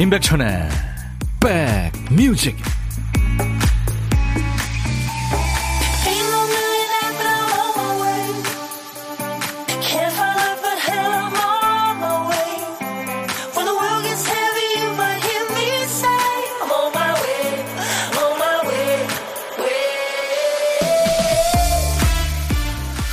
[0.00, 0.66] 임백천의
[1.40, 2.56] 백뮤직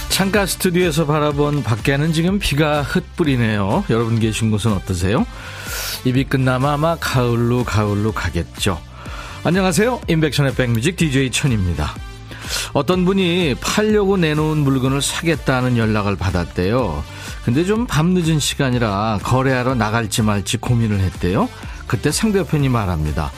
[0.10, 3.84] 창가 스튜디오에서 바라본 밖에는 지금 비가 흩뿌리네요.
[3.92, 5.28] 여러분 계신 곳은 어떠세요?
[6.08, 8.80] 입이 끝나면 아마 가을로 가을로 가겠죠.
[9.44, 10.02] 안녕하세요.
[10.08, 11.94] 인백션의 백뮤직 DJ 천입니다.
[12.72, 17.04] 어떤 분이 팔려고 내놓은 물건을 사겠다는 연락을 받았대요.
[17.44, 21.50] 근데 좀 밤늦은 시간이라 거래하러 나갈지 말지 고민을 했대요.
[21.88, 23.32] 그때 상대편이 말합니다.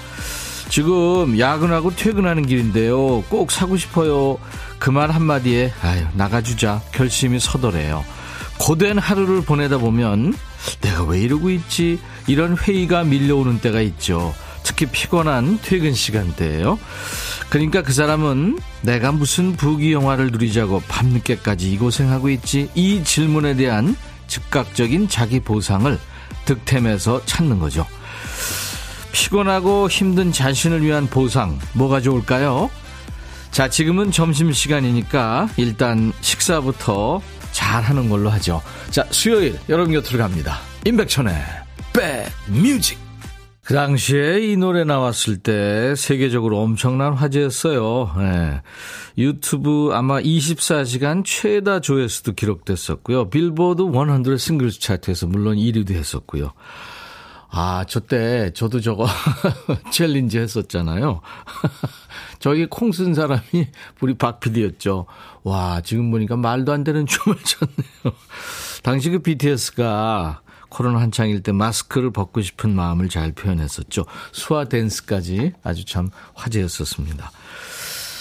[0.69, 3.23] 지금 야근하고 퇴근하는 길인데요.
[3.23, 4.38] 꼭 사고 싶어요.
[4.77, 8.05] 그 말 한마디에 아유 나가주자 결심이 서더래요.
[8.59, 10.35] 고된 하루를 보내다 보면
[10.81, 11.99] 내가 왜 이러고 있지?
[12.27, 14.35] 이런 회의가 밀려오는 때가 있죠.
[14.63, 16.77] 특히 피곤한 퇴근 시간대예요.
[17.49, 22.69] 그러니까 그 사람은 내가 무슨 부귀 영화를 누리자고 밤늦게까지 이 고생하고 있지?
[22.75, 23.95] 이 질문에 대한
[24.27, 25.97] 즉각적인 자기 보상을
[26.45, 27.88] 득템해서 찾는 거죠.
[29.11, 32.69] 피곤하고 힘든 자신을 위한 보상 뭐가 좋을까요?
[33.51, 37.21] 자, 지금은 점심시간이니까 일단 식사부터
[37.52, 38.61] 잘 하는 걸로 하죠.
[38.89, 40.59] 자, 수요일 여러분 곁으로 갑니다.
[40.86, 41.33] 임백천의
[41.94, 42.97] 백뮤직.
[43.69, 48.16] 그 당시에 이 노래 나왔을 때 세계적으로 엄청난 화제였어요.
[48.17, 48.61] 네.
[49.19, 53.30] 유튜브 아마 24시간 최다 조회수도 기록됐었고요.
[53.30, 56.53] 빌보드 100 singles 차트에서 물론 1위도 했었고요.
[57.52, 59.08] 아, 저 때 저도 저거
[59.92, 61.22] 챌린지 했었잖아요.
[62.39, 63.67] 저기 콩 쓴 사람이
[64.02, 65.06] 우리 박 PD였죠.
[65.44, 68.18] 와, 지금 보니까 말도 안 되는 춤을 췄네요.
[68.84, 74.06] 당시 그 BTS가 코로나 한창일 때 마스크를 벗고 싶은 마음을 잘 표현했었죠.
[74.31, 77.31] 수화 댄스까지 아주 참 화제였었습니다.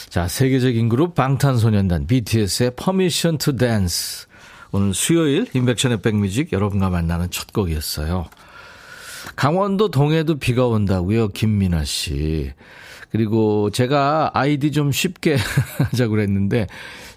[0.08, 4.26] 자, 세계적인 그룹 방탄소년단 BTS의 Permission to Dance.
[4.72, 8.26] 오늘 수요일 인백션의 백뮤직 여러분과 만나는 첫 곡이었어요.
[9.36, 11.28] 강원도 동해도 비가 온다고요.
[11.28, 12.52] 김민아 씨.
[13.10, 15.36] 그리고 제가 아이디 좀 쉽게
[15.90, 16.66] 하자고 그랬는데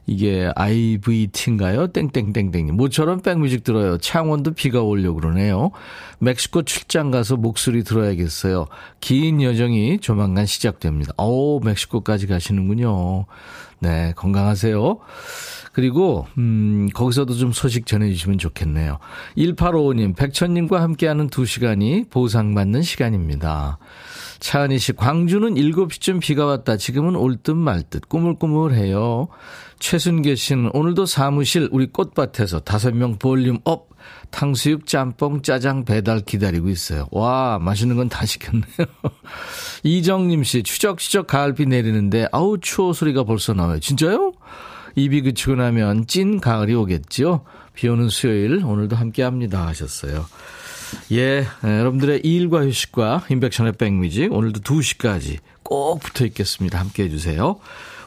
[0.08, 1.88] 이게 IVT인가요?
[1.88, 2.76] 땡땡땡땡.
[2.76, 3.98] 모처럼 백뮤직 들어요.
[3.98, 5.72] 창원도 비가 오려고 그러네요.
[6.20, 8.68] 멕시코 출장 가서 목소리 들어야겠어요.
[9.00, 11.14] 긴 여정이 조만간 시작됩니다.
[11.18, 13.26] 오, 멕시코까지 가시는군요.
[13.80, 15.00] 네, 건강하세요.
[15.74, 19.00] 그리고, 음, 거기서도 좀 소식 전해주시면 좋겠네요.
[19.38, 23.78] 1855님, 백천님과 함께하는 두 시간이 보상받는 시간입니다.
[24.40, 26.76] 차은희 씨, 광주는 7시쯤 비가 왔다.
[26.76, 28.10] 지금은 올 듯 말 듯.
[28.10, 29.28] 꾸물꾸물해요.
[29.80, 33.90] 최순계 씨는 오늘도 사무실 우리 꽃밭에서 다섯 명 볼륨 up.
[34.32, 37.08] 탕수육, 짬뽕, 짜장 배달 기다리고 있어요.
[37.12, 38.64] 와, 맛있는 건 다 시켰네요.
[39.84, 43.80] 이정님 씨, 추적추적 가을비 내리는데, 아우, 추워 소리가 벌써 나와요.
[43.80, 44.34] 진짜요?
[44.96, 47.46] 이 비 그치고 나면 찐 가을이 오겠죠?
[47.74, 49.68] 비 오는 수요일, 오늘도 함께 합니다.
[49.68, 50.26] 하셨어요.
[51.12, 56.80] 예, 여러분들의 일과 휴식과 인백션의 백뮤직 오늘도 2시까지 꼭 붙어 있겠습니다.
[56.80, 57.58] 함께 해주세요.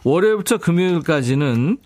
[0.05, 1.79] 월요일부터 금요일까지는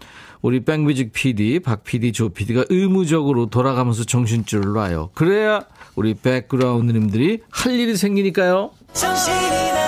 [0.43, 5.11] 우리 백뮤직 PD, 박 PD, 조 PD가 의무적으로 돌아가면서 정신줄을 놔요.
[5.15, 8.71] 그래야 우리 백그라운드님들이 할 일이 생기니까요.
[8.93, 9.88] 정신이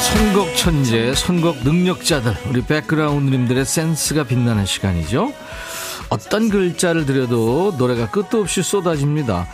[0.00, 5.32] 선곡 천재, 선곡 능력자들, 우리 백그라운드님들의 센스가 빛나는 시간이죠.
[6.08, 9.46] 어떤 글자를 드려도 노래가 끝도 없이 쏟아집니다.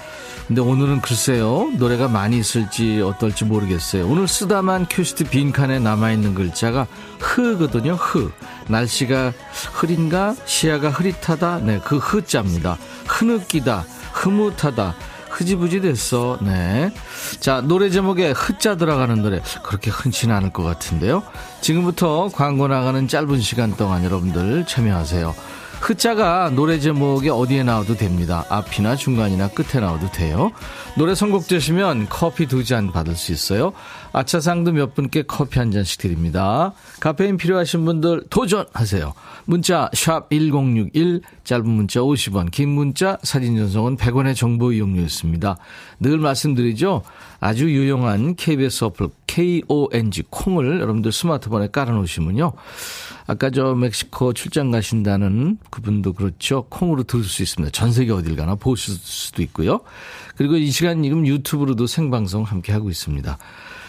[0.46, 4.06] 근데 오늘은 글쎄요, 노래가 많이 있을지 어떨지 모르겠어요.
[4.06, 6.86] 오늘 쓰다만 큐시트 빈칸에 남아있는 글자가
[7.18, 8.30] 흐거든요, 흐.
[8.68, 9.32] 날씨가
[9.72, 10.36] 흐린가?
[10.44, 11.58] 시야가 흐릿하다?
[11.64, 12.78] 네, 그 흐자입니다.
[13.08, 14.94] 흐느끼다, 흐뭇하다.
[15.36, 16.38] 흐지부지 됐어.
[16.40, 16.90] 네.
[17.40, 19.42] 자, 노래 제목에 흐자 들어가는 노래.
[19.62, 21.22] 그렇게 흔치는 않을 것 같은데요.
[21.60, 25.34] 지금부터 광고 나가는 짧은 시간 동안 여러분들 참여하세요.
[25.78, 28.46] 흐자가 노래 제목에 어디에 나와도 됩니다.
[28.48, 30.50] 앞이나 중간이나 끝에 나와도 돼요.
[30.96, 33.72] 노래 선곡되시면 커피 두 잔 받을 수 있어요.
[34.16, 36.72] 아차상도 몇 분께 커피 한 잔씩 드립니다.
[37.00, 39.12] 카페인 필요하신 분들 도전하세요.
[39.44, 45.58] 문자 1061, 짧은 문자 50원, 긴 문자 사진 전송은 100원의 정보 이용료였습니다.
[46.00, 47.02] 늘 말씀드리죠.
[47.40, 52.52] 아주 유용한 KBS 어플 KONG 콩을 여러분들 스마트폰에 깔아놓으시면요.
[53.26, 56.64] 아까 저 멕시코 출장 가신다는 그분도 그렇죠.
[56.70, 57.70] 콩으로 들을 수 있습니다.
[57.72, 59.80] 전 세계 어딜 가나 보실 수도 있고요.
[60.36, 63.36] 그리고 이 시간 지금 유튜브로도 생방송 함께 하고 있습니다.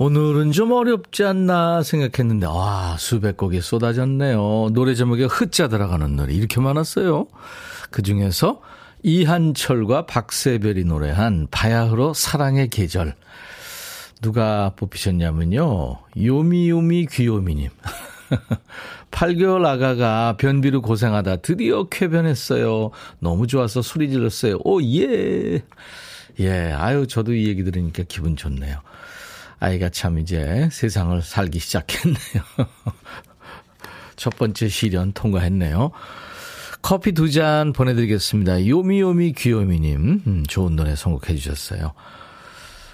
[0.00, 4.68] 오늘은 좀 어렵지 않나 생각했는데, 와, 수백 곡이 쏟아졌네요.
[4.72, 7.26] 노래 제목에 흑자 들어가는 노래 이렇게 많았어요.
[7.90, 8.62] 그 중에서
[9.02, 13.16] 이한철과 박세별이 노래한 바야흐로 사랑의 계절.
[14.22, 15.98] 누가 뽑히셨냐면요.
[16.16, 17.70] 요미요미 귀요미님.
[19.10, 22.90] 8개월 아가가 변비로 고생하다 드디어 쾌변했어요.
[23.18, 24.60] 너무 좋아서 소리 질렀어요.
[24.62, 25.64] 오, 예.
[26.38, 28.78] 예, 아유, 저도 이 얘기 들으니까 기분 좋네요.
[29.60, 32.42] 아이가 참 이제 세상을 살기 시작했네요.
[34.16, 35.90] 첫 번째 시련 통과했네요.
[36.82, 38.66] 커피 두 잔 보내드리겠습니다.
[38.66, 41.92] 요미요미 귀요미님, 음, 좋은 노래 선곡해 주셨어요.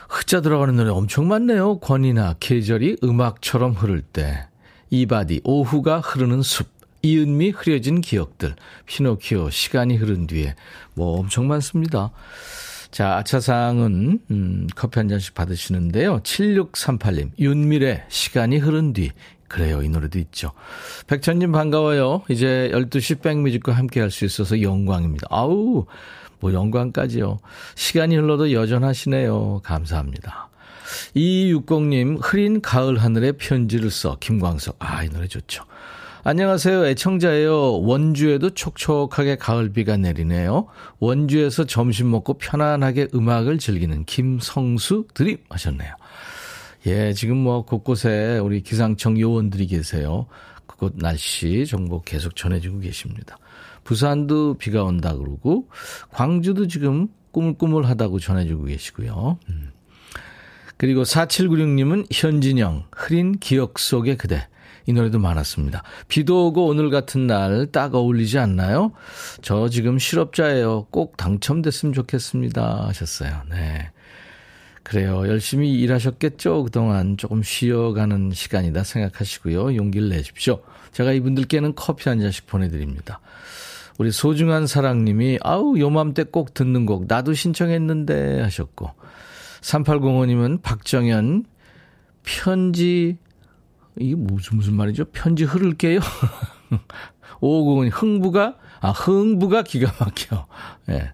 [0.08, 1.78] 흑자 들어가는 노래 엄청 많네요.
[1.81, 4.46] 권이나 계절이 음악처럼 흐를 때,
[4.90, 6.69] 이바디 오후가 흐르는 숲,
[7.02, 8.56] 이은미 흐려진 기억들,
[8.87, 10.55] 피노키오 시간이 흐른 뒤에
[10.94, 12.11] 뭐 엄청 많습니다.
[12.94, 16.20] 자, 아차상은 음, 커피 한 잔씩 받으시는데요.
[16.20, 19.11] 7638님, 윤미래 시간이 흐른 뒤.
[19.49, 19.82] 그래요.
[19.82, 20.52] 이 노래도 있죠.
[21.08, 22.23] 백천님 반가워요.
[22.29, 25.26] 이제 12시 백뮤직과 함께 할 수 있어서 영광입니다.
[25.29, 25.87] 아우,
[26.38, 27.41] 뭐 영광까지요.
[27.75, 29.62] 시간이 흘러도 여전하시네요.
[29.64, 30.50] 감사합니다.
[31.17, 34.17] 2260님, 흐린 가을 하늘에 편지를 써.
[34.20, 34.76] 김광석.
[34.79, 35.64] 아, 이 노래 좋죠.
[36.26, 36.87] 안녕하세요.
[36.87, 37.82] 애청자예요.
[37.82, 40.69] 원주에도 촉촉하게 가을비가 내리네요.
[40.99, 45.94] 원주에서 점심 먹고 편안하게 음악을 즐기는 김성수 드림 하셨네요.
[46.87, 50.26] 예, 지금 뭐 곳곳에 우리 기상청 요원들이 계세요.
[50.65, 53.37] 그곳 날씨 정보 계속 전해주고 계십니다.
[53.85, 55.69] 부산도 비가 온다 그러고
[56.09, 59.38] 광주도 지금 꾸물꾸물하다고 전해주고 계시고요.
[59.50, 59.73] 음.
[60.79, 64.49] 그리고 4796님은 현진영 흐린 기억 속의 그대
[64.86, 65.82] 이 노래도 많았습니다.
[66.08, 68.92] 비도 오고 오늘 같은 날 딱 어울리지 않나요?
[69.42, 70.86] 저 지금 실업자예요.
[70.90, 72.86] 꼭 당첨됐으면 좋겠습니다.
[72.88, 73.42] 하셨어요.
[73.50, 73.90] 네.
[74.82, 75.26] 그래요.
[75.26, 76.64] 열심히 일하셨겠죠?
[76.64, 79.76] 그동안 조금 쉬어가는 시간이다 생각하시고요.
[79.76, 80.60] 용기를 내십시오.
[80.92, 83.20] 제가 이분들께는 커피 한 잔씩 보내드립니다.
[83.98, 88.90] 우리 소중한 사랑님이 아우 요맘때 꼭 듣는 곡 나도 신청했는데 하셨고
[89.62, 91.44] 3805님은 박정현
[92.25, 93.16] 편지
[93.99, 95.06] 이게 무슨 무슨 말이죠?
[95.06, 96.00] 편지 흐를게요.
[97.41, 100.46] 5590님 흥부가 아 흥부가 기가 막혀.
[100.91, 100.93] 예.
[100.93, 101.12] 네.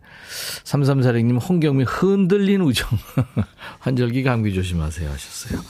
[0.65, 2.89] 3346님 홍경미 흔들린 우정.
[3.81, 5.61] 환절기 감기 조심하세요 하셨어요.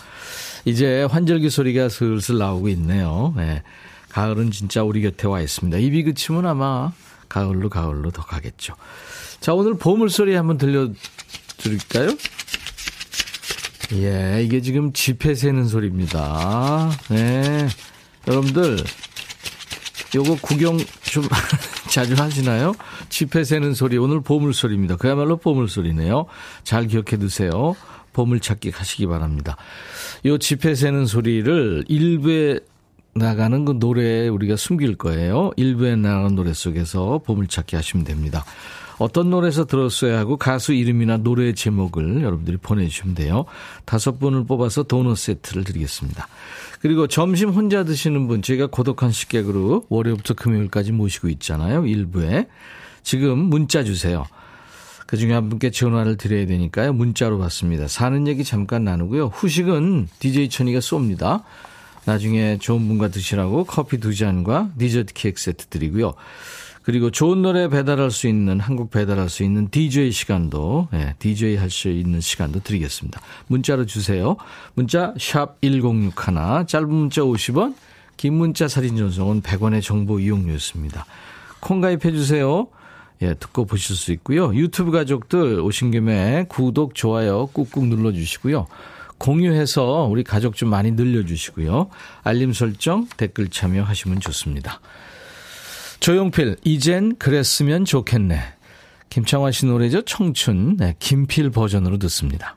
[0.65, 3.33] 이제 환절기 소리가 슬슬 나오고 있네요.
[3.37, 3.63] 네.
[4.11, 5.79] 가을은 진짜 우리 곁에 와 있습니다.
[5.79, 6.93] 입이 그치면 아마
[7.29, 8.75] 가을로 가을로 더 가겠죠.
[9.41, 12.11] 자, 오늘 보물소리 한번 들려드릴까요?
[13.95, 16.91] 예, 이게 지금 지폐 세는 소리입니다.
[17.09, 17.69] 네.
[18.29, 18.79] 여러분들,
[20.15, 21.25] 요거 구경 좀
[21.91, 22.75] 자주 하시나요?
[23.09, 24.97] 지폐 세는 소리, 오늘 보물소리입니다.
[24.97, 26.27] 그야말로 보물소리네요.
[26.63, 27.75] 잘 기억해 두세요.
[28.13, 29.57] 보물찾기 가시기 바랍니다.
[30.25, 32.61] 요 지폐 세는 소리를 일부에
[33.15, 35.51] 나가는 그 노래에 우리가 숨길 거예요.
[35.57, 38.45] 일부에 나가는 노래 속에서 보물찾기 하시면 됩니다.
[39.01, 43.47] 어떤 노래에서 들었어야 하고 가수 이름이나 노래 제목을 여러분들이 보내주시면 돼요.
[43.87, 46.29] 다섯 분을 뽑아서 도넛 세트를 드리겠습니다.
[46.83, 51.87] 그리고 점심 혼자 드시는 분, 제가 고독한 식객으로 월요일부터 금요일까지 모시고 있잖아요.
[51.87, 52.47] 일부에.
[53.03, 54.27] 지금 문자 주세요.
[55.07, 56.93] 그 중에 한 분께 전화를 드려야 되니까요.
[56.93, 57.89] 문자로 받습니다.
[57.89, 59.29] 사는 얘기 잠깐 나누고요.
[59.29, 61.43] 후식은 DJ 천이가 쏩니다.
[62.05, 66.15] 나중에 좋은 분과 드시라고 커피 두 잔과 디저트 케이크 세트 드리고요.
[66.83, 71.71] 그리고 좋은 노래 배달할 수 있는 한국 배달할 수 있는 DJ 시간도 예, DJ 할
[71.71, 73.21] 수 있는 시간도 드리겠습니다.
[73.49, 74.37] 문자로 주세요.
[74.75, 77.75] 문자 샵 1061, 짧은 문자 50원,
[78.17, 81.07] 긴 문자 사진 전송은 100원의 정보 이용료였습니다.
[81.61, 82.67] 콩 가입해 주세요.
[83.23, 84.55] 예, 듣고 보실 수 있고요.
[84.55, 88.67] 유튜브 가족들 오신 김에 구독, 좋아요 꾹꾹 눌러 주시고요.
[89.19, 91.91] 공유해서 우리 가족 좀 많이 늘려 주시고요.
[92.23, 94.81] 알림 설정, 댓글 참여하시면 좋습니다.
[96.01, 98.41] 조용필, 이젠 그랬으면 좋겠네.
[99.11, 100.03] 김창완 씨 노래죠.
[100.03, 100.77] 청춘.
[100.79, 102.57] 네, 김필 버전으로 듣습니다.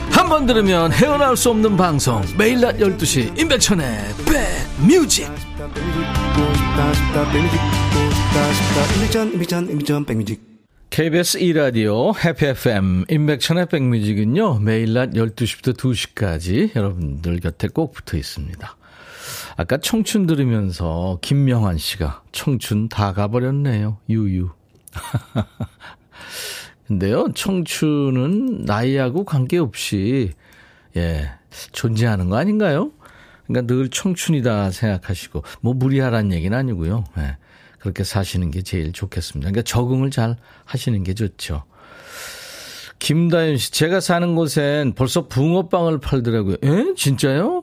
[0.21, 2.21] 한 번 들으면 헤어나올 수 없는 방송.
[2.37, 3.99] 매일 낮 12시 임백천의
[10.05, 10.39] 백뮤직.
[10.91, 18.77] KBS 2라디오 해피 FM 임백천의 백뮤직은요 매일 낮 12시부터 2시까지 여러분들 곁에 꼭 붙어 있습니다.
[19.57, 23.97] 아까 청춘 들으면서 김명환 씨가 청춘 다 가버렸네요.
[24.07, 24.51] 유유
[26.91, 30.31] 근데요 청춘은 나이하고 관계없이
[30.97, 31.29] 예
[31.71, 32.91] 존재하는 거 아닌가요?
[33.47, 37.05] 그러니까 늘 청춘이다 생각하시고 뭐 무리하라는 얘기는 아니고요.
[37.15, 37.37] 네.
[37.79, 39.51] 그렇게 사시는 게 제일 좋겠습니다.
[39.51, 41.63] 그러니까 적응을 잘 하시는 게 좋죠.
[42.99, 46.57] 김다윤 씨, 제가 사는 곳엔 벌써 붕어빵을 팔더라고요.
[46.61, 46.93] 에?
[46.95, 47.60] 진짜요?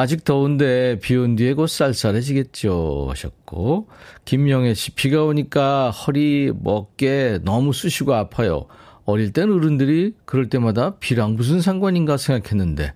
[0.00, 3.06] 아직 더운데 비 온 뒤에 곧 쌀쌀해지겠죠.
[3.10, 3.88] 하셨고.
[4.24, 8.66] 김영애 씨, 비가 오니까 허리, 먹게 너무 쑤시고 아파요.
[9.04, 12.92] 어릴 땐 어른들이 그럴 때마다 비랑 무슨 상관인가 생각했는데,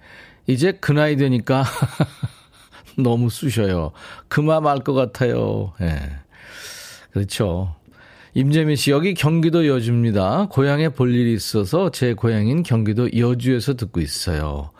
[0.47, 1.65] 이제 그 나이 되니까
[2.97, 3.91] 너무 쑤셔요.
[4.29, 5.73] 그만 알 것 같아요.
[5.81, 5.87] 예.
[5.87, 6.11] 네.
[7.11, 7.75] 그렇죠.
[8.35, 10.47] 임재민 씨, 여기 경기도 여주입니다.
[10.51, 14.71] 고향에 볼 일이 있어서 제 고향인 경기도 여주에서 듣고 있어요.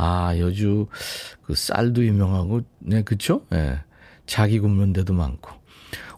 [0.00, 0.86] 아, 여주,
[1.42, 3.42] 그 쌀도 유명하고, 네, 그쵸?
[3.52, 3.56] 예.
[3.56, 3.78] 네.
[4.26, 5.50] 자기 굽는 데도 많고.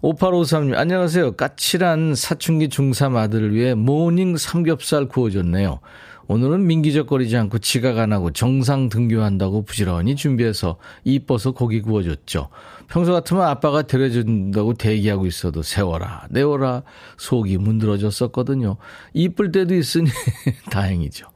[0.03, 1.33] 5853님, 안녕하세요.
[1.33, 5.81] 까칠한 사춘기 중3 아들을 위해 모닝 삼겹살 구워줬네요.
[6.27, 12.51] 오늘은 민기적거리지 않고 지각 안 하고 정상 등교한다고 부지런히 준비해서 이뻐서 고기 구워줬죠.
[12.87, 16.83] 평소 같으면 아빠가 데려준다고 대기하고 있어도 세월아, 네월아
[17.17, 18.77] 속이 문드러졌었거든요.
[19.15, 20.11] 이쁠 때도 있으니
[20.71, 21.27] 다행이죠.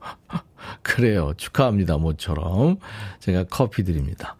[0.81, 1.33] 그래요.
[1.37, 1.97] 축하합니다.
[1.97, 2.77] 모처럼.
[3.19, 4.35] 제가 커피 드립니다.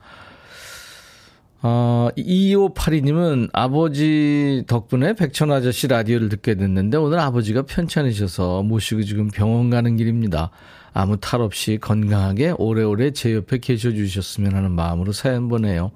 [1.68, 9.72] 어, 2582님은 아버지 덕분에 백천 아저씨 라디오를 듣게 됐는데 오늘 아버지가 편찮으셔서 모시고 지금 병원
[9.72, 10.52] 가는 길입니다.
[10.94, 15.92] 아무 탈 없이 건강하게 오래오래 제 옆에 계셔 주셨으면 하는 마음으로 사연 보내요.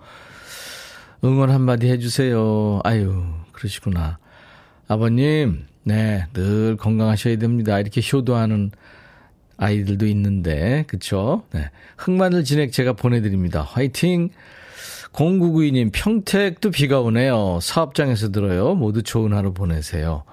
[1.23, 2.81] 응원 한마디 해주세요.
[2.83, 4.17] 아유, 그러시구나.
[4.87, 7.79] 아버님, 네, 늘 건강하셔야 됩니다.
[7.79, 8.71] 이렇게 효도하는
[9.59, 11.43] 아이들도 있는데, 그쵸?
[11.51, 11.69] 네.
[11.97, 13.61] 흑마늘 진액 제가 보내드립니다.
[13.61, 14.29] 화이팅!
[15.11, 17.59] 0992님, 평택도 비가 오네요.
[17.61, 18.75] 사업장에서 들어요.
[18.75, 20.23] 모두 좋은 하루 보내세요.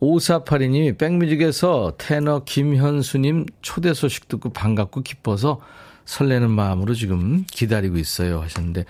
[0.00, 5.60] 5482님이 백뮤직에서 테너 김현수님 초대 소식 듣고 반갑고 기뻐서
[6.04, 8.84] 설레는 마음으로 지금 기다리고 있어요 하셨는데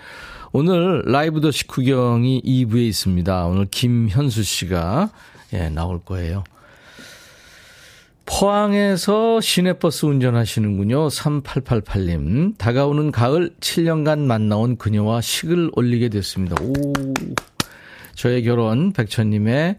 [0.51, 3.45] 오늘 라이브 더시 구경이 2부에 있습니다.
[3.45, 5.11] 오늘 김현수 씨가
[5.53, 6.43] 예, 나올 거예요.
[8.27, 11.07] 포항에서 시내버스 운전하시는군요.
[11.07, 12.57] 3888님.
[12.57, 16.55] 다가오는 가을 7년간 만나온 그녀와 식을 올리게 됐습니다.
[16.61, 16.73] 오.
[18.15, 19.77] 저의 결혼 백천님의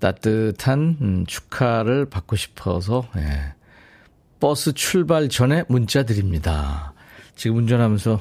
[0.00, 3.52] 따뜻한 음, 축하를 받고 싶어서 예.
[4.40, 6.94] 버스 출발 전에 문자 드립니다.
[7.36, 8.20] 지금 운전하면서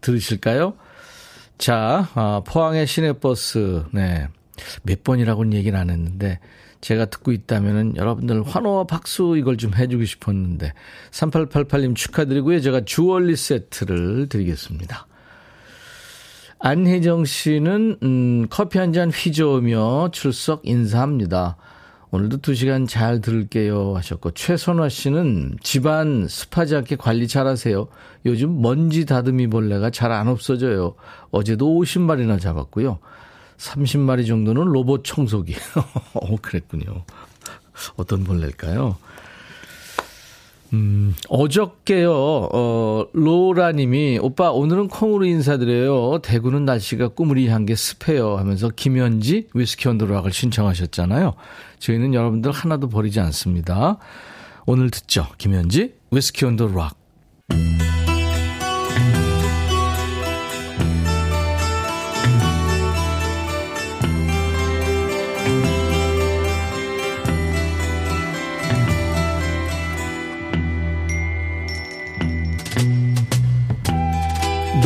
[0.00, 0.74] 들으실까요?
[1.56, 4.28] 자, 아, 포항의 시내버스, 네.
[4.82, 6.40] 몇 번이라고는 얘기는 안 했는데,
[6.86, 10.72] 제가 듣고 있다면은 여러분들 환호와 박수 이걸 좀 해주고 싶었는데
[11.10, 12.60] 3888님 축하드리고요.
[12.60, 15.08] 제가 주얼리 세트를 드리겠습니다.
[16.60, 21.56] 안혜정 씨는 음, 커피 한 잔 휘저으며 출석 인사합니다.
[22.12, 27.88] 오늘도 두 시간 잘 들을게요 하셨고 최선화 씨는 집안 습하지 않게 관리 잘하세요.
[28.26, 30.94] 요즘 먼지 다듬이 벌레가 잘 안 없어져요.
[31.32, 33.00] 어제도 50마리나 잡았고요.
[33.58, 35.54] 30마리 정도는 로봇 청소기.
[36.14, 37.04] 어, 그랬군요.
[37.96, 38.96] 어떤 벌레일까요?
[40.72, 46.18] 음, 어저께요, 어, 로라 님이, 오빠, 오늘은 콩으로 인사드려요.
[46.22, 48.36] 대구는 날씨가 꾸무리한 게 습해요.
[48.36, 51.34] 하면서 김현지 위스키 언더락을 신청하셨잖아요.
[51.78, 53.98] 저희는 여러분들 하나도 버리지 않습니다.
[54.66, 55.28] 오늘 듣죠.
[55.38, 56.96] 김현지 위스키 언더락.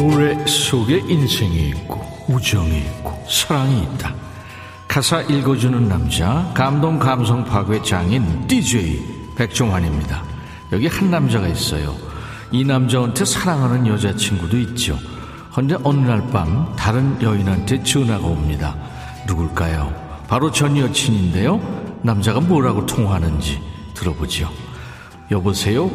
[0.00, 4.14] 노래 속에 인생이 있고 우정이 있고 사랑이 있다.
[4.88, 10.24] 가사 읽어주는 남자 감동 감성 파괴 장인 DJ 백종환입니다.
[10.72, 11.94] 여기 한 남자가 있어요.
[12.50, 14.98] 이 남자한테 사랑하는 여자친구도 있죠.
[15.54, 18.74] 헌데 어느 날 밤 다른 여인한테 전화가 옵니다.
[19.26, 19.92] 누굴까요?
[20.28, 21.60] 바로 전 여친인데요.
[22.00, 23.60] 남자가 뭐라고 통화하는지
[23.92, 24.50] 들어보죠.
[25.30, 25.90] 여보세요?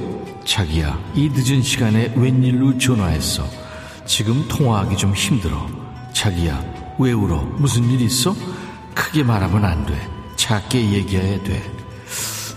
[0.46, 3.65] 자기야, 이 늦은 시간에 웬일로 전화했어?
[4.06, 5.68] 지금 통화하기 좀 힘들어.
[6.14, 6.64] 자기야,
[7.00, 7.42] 왜 울어?
[7.58, 8.36] 무슨 일 있어?
[8.94, 9.96] 크게 말하면 안 돼.
[10.36, 11.62] 작게 얘기해야 돼.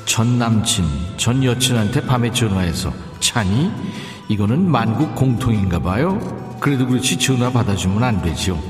[0.05, 0.85] 전 남친,
[1.17, 3.71] 전 여친한테 밤에 전화해서 차니?
[4.29, 6.19] 이거는 만국 공통인가 봐요.
[6.61, 8.63] 그래도 그렇지 전화 받아주면 안 되죠.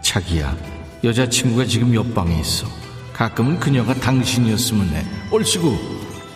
[0.00, 0.56] 자기야,
[1.02, 2.66] 여자친구가 지금 옆방에 있어.
[3.12, 5.04] 가끔은 그녀가 당신이었으면 해.
[5.30, 5.78] 옳시고,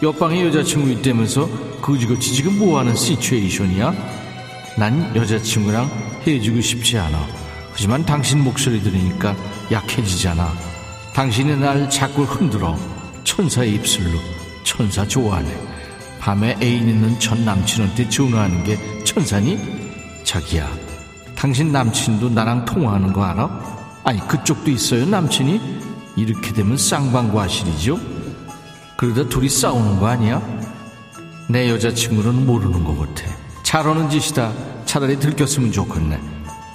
[0.02, 1.48] 옆방에 여자친구 있다면서
[1.80, 4.17] 거지같이 지금 뭐하는 시츄에이션이야?
[4.78, 5.90] 난 여자친구랑
[6.24, 7.26] 헤어지고 싶지 않아.
[7.72, 9.34] 하지만 당신 목소리 들으니까
[9.72, 10.52] 약해지잖아.
[11.14, 12.78] 당신이 날 자꾸 흔들어.
[13.24, 14.20] 천사의 입술로.
[14.62, 15.52] 천사 좋아하네.
[16.20, 19.58] 밤에 애인 있는 전 남친한테 전화하는 게 천사니?
[20.22, 20.68] 자기야,
[21.34, 23.50] 당신 남친도 나랑 통화하는 거 알아?
[24.04, 25.60] 아니, 그쪽도 있어요, 남친이?
[26.16, 27.98] 이렇게 되면 쌍방과실이죠?
[28.96, 30.42] 그러다 둘이 싸우는 거 아니야?
[31.48, 33.32] 내 여자친구는 모르는 것 같아.
[33.62, 34.67] 잘하는 짓이다.
[34.88, 36.18] 차라리 들켰으면 좋겠네.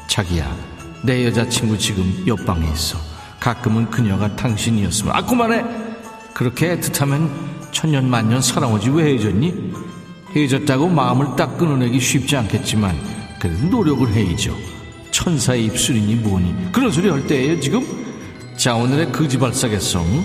[0.07, 0.55] 자기야,
[1.01, 2.99] 내 여자친구 지금 옆방에 있어.
[3.39, 5.15] 가끔은 그녀가 당신이었으면.
[5.15, 5.65] 아, 그만해!
[6.31, 7.27] 그렇게 애틋하면
[7.71, 9.73] 천년만년 사랑하지 왜 헤어졌니?
[10.35, 12.95] 헤어졌다고 마음을 딱 끊어내기 쉽지 않겠지만,
[13.39, 14.55] 그래도 노력을 해야죠.
[15.09, 16.71] 천사의 입술이니 뭐니.
[16.71, 17.83] 그런 소리 할 때예요, 지금?
[18.55, 20.23] 자, 오늘의 거지발사계송.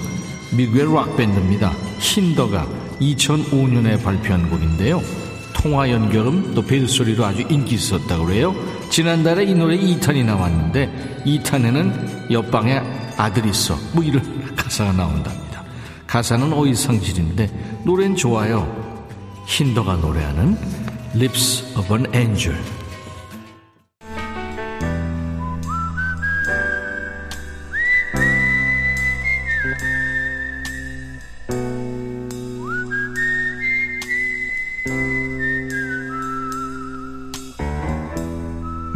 [0.52, 1.72] 미국의 락밴드입니다.
[2.00, 2.68] 힌더가
[3.00, 5.27] 2005년에 발표한 곡인데요.
[5.58, 8.54] 통화 연결음 또 벨소리로 아주 인기 있었다고 그래요.
[8.90, 12.80] 지난달에 이 노래 2탄이 나왔는데 2탄에는 옆방에
[13.16, 13.76] 아들이 있어.
[13.92, 14.22] 뭐 이런
[14.54, 15.64] 가사가 나온답니다.
[16.06, 18.66] 가사는 어이상질인데 노래는 좋아요.
[19.46, 20.56] 힌더가 노래하는
[21.14, 22.77] Lips of an Angel.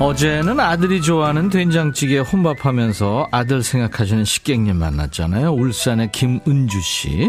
[0.00, 5.52] 어제는 아들이 좋아하는 된장찌개 혼밥하면서 아들 생각하시는 식객님 만났잖아요.
[5.52, 7.28] 울산의 김은주 씨.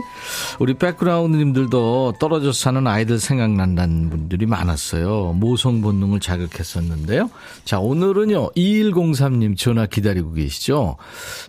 [0.60, 5.34] 우리 백그라운드님들도 떨어져 사는 아이들 생각난다는 분들이 많았어요.
[5.34, 7.32] 모성 본능을 자극했었는데요.
[7.65, 8.51] 자, 오늘은요.
[8.51, 10.97] 2103님 전화 기다리고 계시죠?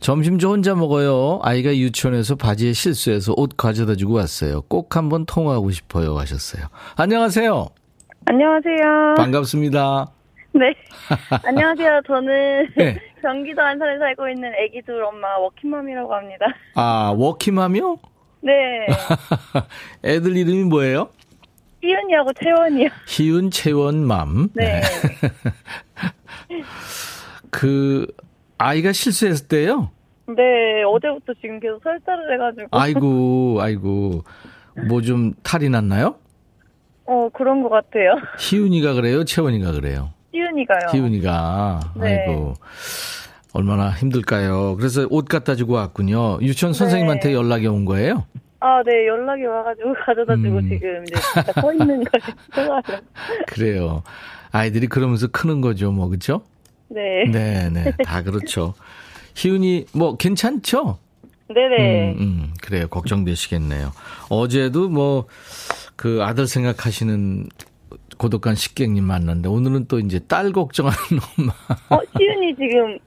[0.00, 1.40] 점심 저 혼자 먹어요.
[1.42, 4.62] 아이가 유치원에서 바지에 실수해서 옷 가져다 주고 왔어요.
[4.62, 6.64] 꼭 한번 통화하고 싶어요 하셨어요.
[6.96, 7.68] 안녕하세요.
[8.24, 9.14] 안녕하세요.
[9.18, 10.19] 반갑습니다.
[10.54, 10.74] 네.
[11.44, 12.00] 안녕하세요.
[12.06, 12.98] 저는 네.
[13.22, 16.46] 경기도 안산에 살고 있는 아기 둘 엄마 워킹맘이라고 합니다.
[16.74, 17.98] 아, 워킹맘이요?
[18.42, 18.86] 네.
[20.04, 21.10] 애들 이름이 뭐예요?
[21.82, 22.88] 희은이하고 채원이요.
[23.06, 24.48] 희은, 채원, 맘.
[24.54, 24.82] 네.
[27.50, 28.06] 그,
[28.58, 29.90] 아이가 실수했을 때요?
[30.26, 30.82] 네.
[30.86, 32.68] 어제부터 지금 계속 설사를 해가지고.
[32.72, 34.24] 아이고, 아이고.
[34.88, 36.16] 뭐 좀 탈이 났나요?
[37.06, 38.14] 어, 그런 것 같아요.
[38.38, 39.24] 희은이가 그래요?
[39.24, 40.12] 채원이가 그래요?
[40.32, 40.80] 희은이가요.
[40.92, 41.80] 희은이가.
[41.96, 42.26] 네.
[42.26, 42.54] 아이고.
[43.52, 44.76] 얼마나 힘들까요?
[44.76, 46.38] 그래서 옷 갖다 주고 왔군요.
[46.40, 48.26] 유치원 선생님한테 연락이 온 거예요?
[48.60, 49.06] 아, 네.
[49.06, 50.68] 연락이 와가지고 가져다 주고 음.
[50.68, 51.16] 지금 이제
[51.60, 52.36] 서 있는 거예요.
[52.54, 53.00] 통화를.
[53.48, 54.02] 그래요.
[54.52, 56.42] 아이들이 그러면서 크는 거죠, 뭐, 그죠?
[56.88, 57.24] 네.
[57.30, 57.92] 네, 네.
[58.04, 58.74] 다 그렇죠.
[59.34, 60.98] 희은이, 뭐, 괜찮죠?
[61.48, 62.12] 네네.
[62.12, 62.86] 음, 음, 그래요.
[62.88, 63.92] 걱정되시겠네요.
[64.28, 65.26] 어제도 뭐,
[65.96, 67.48] 그 아들 생각하시는
[68.20, 70.98] 고독한 식객님 만났는데, 오늘은 또 이제 딸 걱정하는
[71.38, 71.54] 엄마.
[71.88, 72.98] 어, 희은이 지금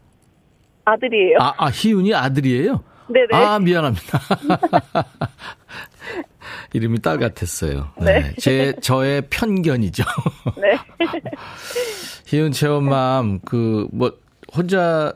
[0.86, 1.38] 아들이에요.
[1.40, 2.84] 아, 아, 희은이 아들이에요?
[3.10, 3.28] 네네.
[3.32, 4.20] 아, 미안합니다.
[6.74, 7.92] 이름이 딸 같았어요.
[8.00, 8.22] 네.
[8.22, 8.34] 네.
[8.40, 10.04] 제, 저의 편견이죠.
[10.60, 10.78] 네.
[12.26, 14.12] 희은 체험맘, 그, 뭐,
[14.56, 15.14] 혼자,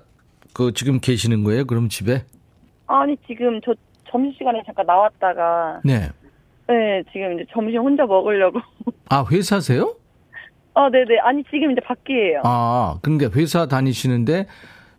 [0.53, 1.65] 그, 지금 계시는 거예요?
[1.65, 2.23] 그럼 집에?
[2.85, 3.73] 아니, 지금 저
[4.11, 6.11] 점심시간에 잠깐 나왔다가, 네.
[6.67, 8.59] 네, 지금 이제 점심 혼자 먹으려고.
[9.09, 9.95] 아, 회사세요?
[10.73, 11.19] 아, 네네.
[11.23, 12.41] 아니, 지금 이제 밖이에요.
[12.43, 14.47] 아, 그러니까 회사 다니시는데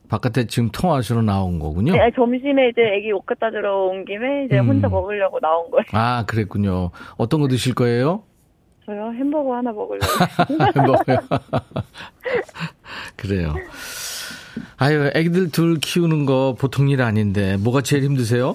[0.09, 1.93] 바깥에 지금 통화하시러 나온 거군요.
[1.93, 4.69] 네, 점심에 이제 애기 옷 갖다 주러 온 김에 이제 음.
[4.69, 5.85] 혼자 먹으려고 나온 거예요.
[5.93, 6.91] 아, 그랬군요.
[7.19, 8.23] 어떤 거 드실 거예요?
[8.87, 9.13] 저요?
[9.13, 10.07] 햄버거 하나 먹으려고.
[10.75, 11.19] 먹어요.
[13.17, 13.55] 그래요.
[14.79, 18.55] 아유, 애기들 둘 키우는 거 보통 일 아닌데 뭐가 제일 힘드세요?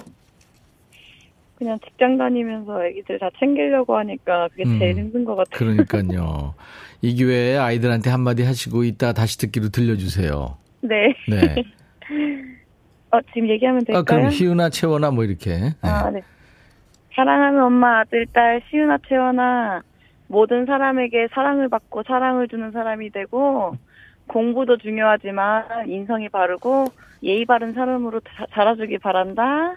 [1.56, 5.04] 그냥 직장 다니면서 애기들 다 챙기려고 하니까 그게 제일 음.
[5.04, 5.58] 힘든 것 같아요.
[5.58, 6.54] 그러니까요.
[7.00, 10.58] 이 기회에 아이들한테 한마디 하시고 이따 다시 듣기로 들려주세요.
[10.80, 11.14] 네.
[11.28, 11.64] 네.
[13.10, 14.00] 어, 지금 얘기하면 될까요?
[14.00, 15.50] 아, 그럼 희은아, 채원아 뭐 이렇게.
[15.50, 15.70] 네.
[15.82, 16.20] 아, 네.
[17.14, 19.82] 사랑하는 엄마, 아들, 딸, 시은아, 채원아,
[20.26, 23.76] 모든 사람에게 사랑을 받고 사랑을 주는 사람이 되고,
[24.26, 26.86] 공부도 중요하지만 인성이 바르고
[27.22, 29.76] 예의 바른 사람으로 자, 자라주기 바란다.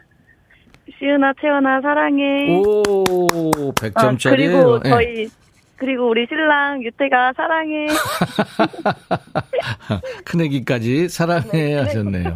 [0.97, 2.55] 시은아, 채원아, 사랑해.
[2.57, 4.29] 오, 어, 100점짜리예요.
[4.29, 5.27] 그리고 저희,
[5.75, 7.87] 그리고 우리 신랑 유태가 사랑해.
[10.25, 11.73] 큰애기까지 사랑해 네.
[11.75, 12.33] 하셨네요.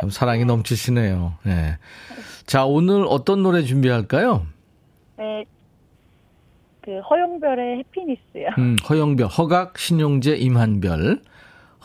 [0.00, 1.34] 참 사랑이 넘치시네요.
[1.42, 1.76] 네.
[2.46, 4.46] 자, 오늘 어떤 노래 준비할까요?
[5.18, 5.44] 네,
[6.82, 8.48] 그 허용별의 해피니스요.
[8.58, 11.20] 음, 허영별, 허각, 신용재, 임한별.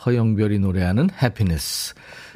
[0.04, 1.94] 허영별이 노래하는 해피니스.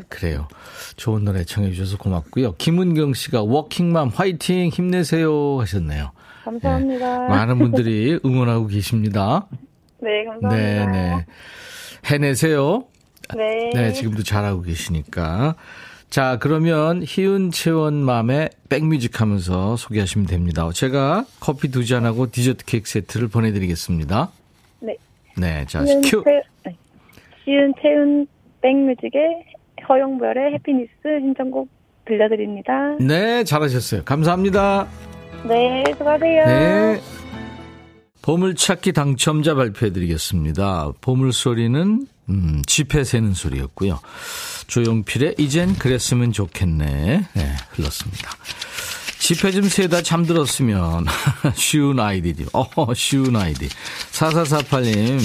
[0.08, 0.48] 그래요.
[0.96, 2.54] 좋은 노래 청해 주셔서 고맙고요.
[2.56, 6.12] 김은경 씨가 워킹맘 화이팅 힘내세요 하셨네요.
[6.44, 7.28] 감사합니다.
[7.28, 9.46] 많은 분들이 응원하고 계십니다.
[10.00, 10.56] 네, 감사합니다.
[10.56, 11.26] 네, 네.
[12.06, 12.84] 해내세요.
[13.36, 13.70] 네.
[13.74, 15.54] 네, 지금도 잘하고 계시니까.
[16.08, 20.68] 자, 그러면 희은 채원맘의 백뮤직 하면서 소개하시면 됩니다.
[20.72, 24.30] 제가 커피 두 잔하고 디저트 케이크 세트를 보내드리겠습니다.
[24.80, 24.96] 네.
[25.36, 26.24] 네, 자, 시은, 큐.
[26.24, 26.76] 채, 네.
[27.44, 28.26] 시은 채운
[28.60, 29.44] 백뮤직의
[29.90, 31.68] 허용별의 해피니스 신청곡
[32.06, 32.96] 들려드립니다.
[33.00, 34.04] 네, 잘하셨어요.
[34.04, 34.86] 감사합니다.
[35.46, 36.46] 네, 수고하세요.
[36.46, 37.00] 네.
[38.22, 40.92] 보물찾기 당첨자 발표해드리겠습니다.
[41.00, 43.98] 보물소리는, 음, 지폐 세는 소리였고요.
[44.68, 46.86] 조용필의 이젠 그랬으면 좋겠네.
[47.34, 48.30] 네, 흘렀습니다.
[49.18, 51.06] 지폐 좀 세다 잠들었으면
[51.54, 52.46] 쉬운 아이디죠.
[52.52, 53.68] 어, 쉬운 아이디.
[54.12, 55.20] 4448님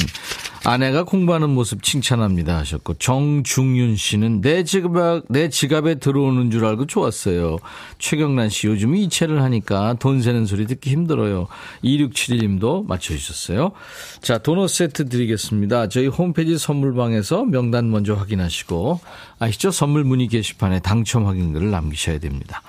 [0.65, 7.58] 아내가 공부하는 모습 칭찬합니다 하셨고 정중윤 씨는 내 지갑 내 지갑에 들어오는 줄 알고 좋았어요.
[7.99, 11.47] 최경란 씨 요즘 이체를 하니까 돈 세는 소리 듣기 힘들어요.
[11.84, 13.73] 2671님도 맞춰 주셨어요.
[14.21, 15.88] 자 도넛 세트 드리겠습니다.
[15.89, 18.99] 저희 홈페이지 선물방에서 명단 먼저 확인하시고
[19.38, 19.69] 아시죠?
[19.69, 22.63] 선물 문의 게시판에 당첨 확인글을 남기셔야 됩니다.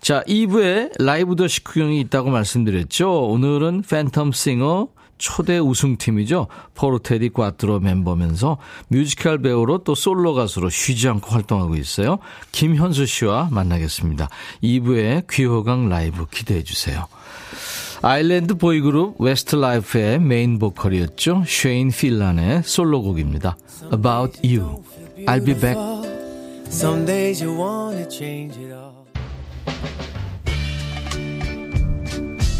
[0.00, 3.28] 자, 2부에 라이브 더 식후경이 있다고 말씀드렸죠.
[3.28, 4.88] 오늘은 팬텀 싱어
[5.18, 6.48] 초대 우승팀이죠.
[6.74, 12.18] 포르테디 꽈트로 멤버면서 뮤지컬 배우로 또 솔로 가수로 쉬지 않고 활동하고 있어요.
[12.52, 14.28] 김현수 씨와 만나겠습니다.
[14.62, 17.06] 2부에 귀호강 라이브 기대해 주세요.
[18.02, 21.44] 아일랜드 보이그룹 웨스트 라이프의 메인 보컬이었죠.
[21.46, 23.56] 쉐인 필란의 솔로곡입니다.
[23.92, 24.82] About You.
[25.26, 25.76] I'll be back.
[26.68, 28.85] Some days you wanna change it all.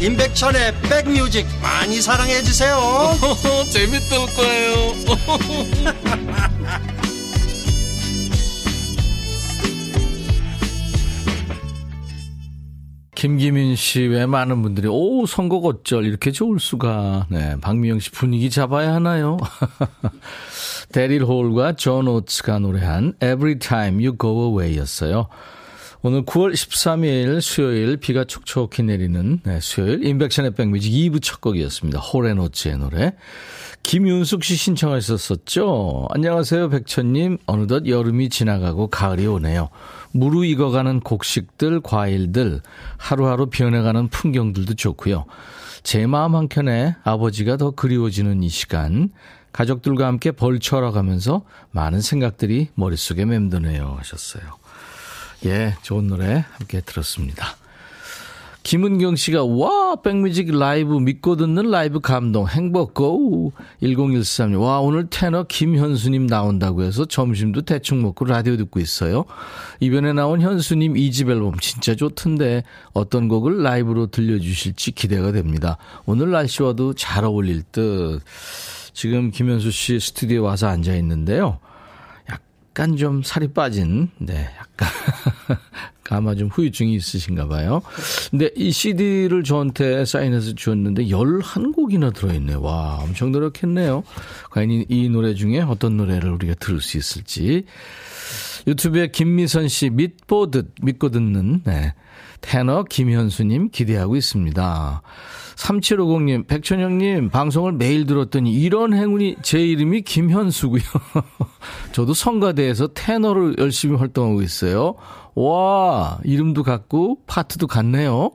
[0.00, 2.76] 임백천의 백뮤직 많이 사랑해 주세요
[3.72, 4.94] 재밌을 거예요
[13.14, 18.92] 김기민 씨외 많은 분들이 오 선곡 어쩔 이렇게 좋을 수가 네 박미영 씨 분위기 잡아야
[18.92, 19.38] 하나요?
[20.92, 25.28] 데릴 홀과 존 오츠가 노래한 Every Time You Go Away였어요.
[26.06, 31.98] 오늘 9월 13일 수요일 비가 촉촉히 내리는 네, 수요일 인백션의 백뮤직 2부 첫 곡이었습니다.
[31.98, 33.14] 홀앤오츠의 노래.
[33.84, 36.08] 김윤숙 씨 신청하셨었죠.
[36.10, 37.38] 안녕하세요 백천님.
[37.46, 39.70] 어느덧 여름이 지나가고 가을이 오네요.
[40.12, 42.60] 무르익어가는 곡식들, 과일들,
[42.98, 45.24] 하루하루 변해가는 풍경들도 좋고요.
[45.84, 49.08] 제 마음 한켠에 아버지가 더 그리워지는 이 시간
[49.52, 54.63] 가족들과 함께 벌초하러 가면서 많은 생각들이 머릿속에 맴드네요 하셨어요.
[55.46, 57.56] 예, 좋은 노래 함께 들었습니다.
[58.64, 63.52] 김은경 씨가 와 백뮤직 라이브 믿고 듣는 라이브 감동 행복 고.
[63.82, 69.26] 1013님 와 오늘 테너 김현수님 나온다고 해서 점심도 대충 먹고 라디오 듣고 있어요.
[69.80, 75.76] 이번에 나온 현수님 2집 앨범 진짜 좋던데 어떤 곡을 라이브로 들려주실지 기대가 됩니다.
[76.06, 78.22] 오늘 날씨와도 잘 어울릴 듯.
[78.94, 81.58] 지금 김현수 씨 스튜디오에 와서 앉아 있는데요
[82.76, 84.88] 약간 좀 살이 빠진, 네, 약간,
[86.10, 87.82] 아마 좀 후유증이 있으신가 봐요.
[88.32, 92.60] 근데 이 CD를 저한테 사인해서 주었는데 11곡이나 들어있네요.
[92.60, 94.02] 와, 엄청 노력했네요.
[94.50, 97.64] 과연 이, 이 노래 중에 어떤 노래를 우리가 들을 수 있을지.
[98.66, 101.94] 유튜브에 김미선 씨 믿보 듣, 믿고 듣는, 네.
[102.40, 105.02] 테너 김현수님 기대하고 있습니다.
[105.56, 110.82] 3750님, 백천영님, 방송을 매일 들었더니 이런 행운이 제 이름이 김현수고요.
[111.92, 114.94] 저도 성가대에서 테너로 열심히 활동하고 있어요.
[115.34, 118.32] 와, 이름도 같고 파트도 같네요.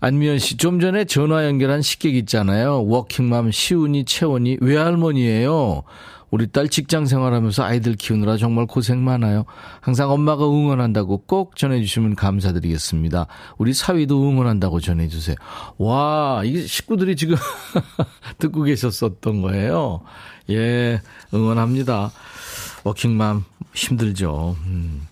[0.00, 2.86] 안미연 씨, 좀 전에 전화 연결한 식객 있잖아요.
[2.86, 5.82] 워킹맘 시훈이, 채원이 외할머니예요.
[6.34, 9.44] 우리 딸 직장 생활하면서 아이들 키우느라 정말 고생 많아요.
[9.80, 13.28] 항상 엄마가 응원한다고 꼭 전해주시면 감사드리겠습니다.
[13.56, 15.36] 우리 사위도 응원한다고 전해주세요.
[15.78, 17.36] 와, 이게 식구들이 지금
[18.38, 20.00] 듣고 계셨었던 거예요.
[20.50, 21.00] 예,
[21.32, 22.10] 응원합니다.
[22.82, 24.56] 워킹맘 힘들죠.
[24.66, 25.06] 음.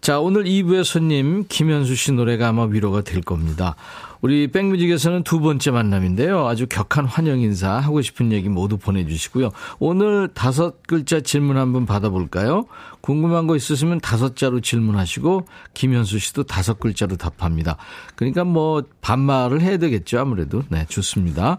[0.00, 3.76] 자, 오늘 2부의 손님 김현수 씨 노래가 아마 위로가 될 겁니다.
[4.22, 6.46] 우리 백뮤직에서는 두 번째 만남인데요.
[6.46, 9.50] 아주 격한 환영 인사 하고 싶은 얘기 모두 보내주시고요.
[9.80, 12.64] 오늘 다섯 글자 질문 한번 받아볼까요?
[13.00, 17.76] 궁금한 거 있으시면 다섯 자로 질문하시고 김현수 씨도 다섯 글자로 답합니다.
[18.14, 20.20] 그러니까 뭐 반말을 해야 되겠죠.
[20.20, 20.62] 아무래도.
[20.68, 21.58] 네, 좋습니다.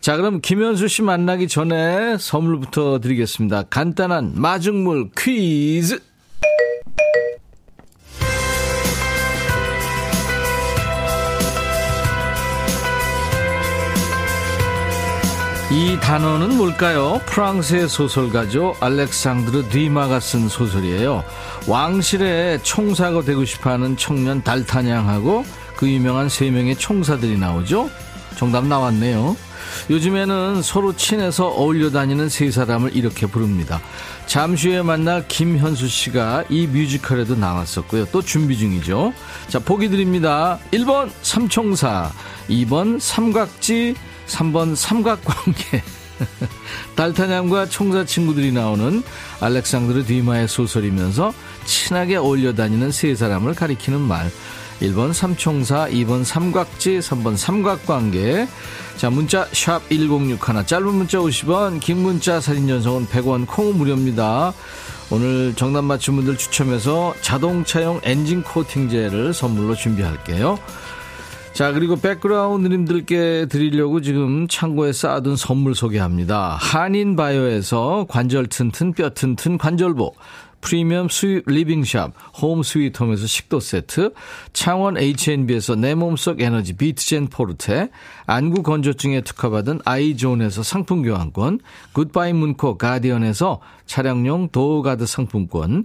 [0.00, 3.62] 자, 그럼 김현수 씨 만나기 전에 선물부터 드리겠습니다.
[3.70, 6.00] 간단한 마중물 퀴즈.
[15.72, 17.18] 이 단어는 뭘까요?
[17.24, 18.76] 프랑스의 소설가죠.
[18.78, 21.24] 알렉상드르 뒤마가 쓴 소설이에요.
[21.66, 27.88] 왕실의 총사가 되고 싶어하는 청년 달타냥하고 그 유명한 세 명의 총사들이 나오죠.
[28.36, 29.34] 정답 나왔네요.
[29.88, 33.80] 요즘에는 서로 친해서 어울려 다니는 세 사람을 이렇게 부릅니다.
[34.26, 38.08] 잠시 후에 만날 김현수 씨가 이 뮤지컬에도 나왔었고요.
[38.12, 39.14] 또 준비 중이죠.
[39.48, 40.58] 자, 보기 드립니다.
[40.70, 42.12] 1번 삼총사,
[42.50, 43.94] 2번 삼각지,
[44.32, 45.82] 3번 삼각관계.
[46.96, 49.02] 달타냥과 총사 친구들이 나오는
[49.40, 51.32] 알렉산드르 디마의 소설이면서
[51.64, 54.30] 친하게 어울려 다니는 세 사람을 가리키는 말.
[54.80, 58.48] 1번 삼총사, 2번 삼각지, 3번 삼각관계.
[58.96, 64.52] 자, 문자 샵 1061, 짧은 문자 50원, 긴 문자 사진 전송은 100원, 콩 무료입니다.
[65.10, 70.58] 오늘 정답 맞춘 분들 추첨해서 자동차용 엔진 코팅제를 선물로 준비할게요.
[71.52, 76.56] 자, 그리고 백그라운드님들께 드리려고 지금 창고에 쌓아둔 선물 소개합니다.
[76.58, 80.14] 한인바이오에서 관절 튼튼 뼈 튼튼 관절보.
[80.62, 84.14] 프리미엄 수입 리빙샵 홈 스위트홈에서 식도 세트,
[84.52, 87.90] 창원 H&B에서 내 몸속 에너지 비트젠 포르테,
[88.26, 91.58] 안구 건조증에 특허받은 아이존에서 상품 교환권,
[91.92, 95.84] 굿바이 문코 가디언에서 차량용 door guard 상품권,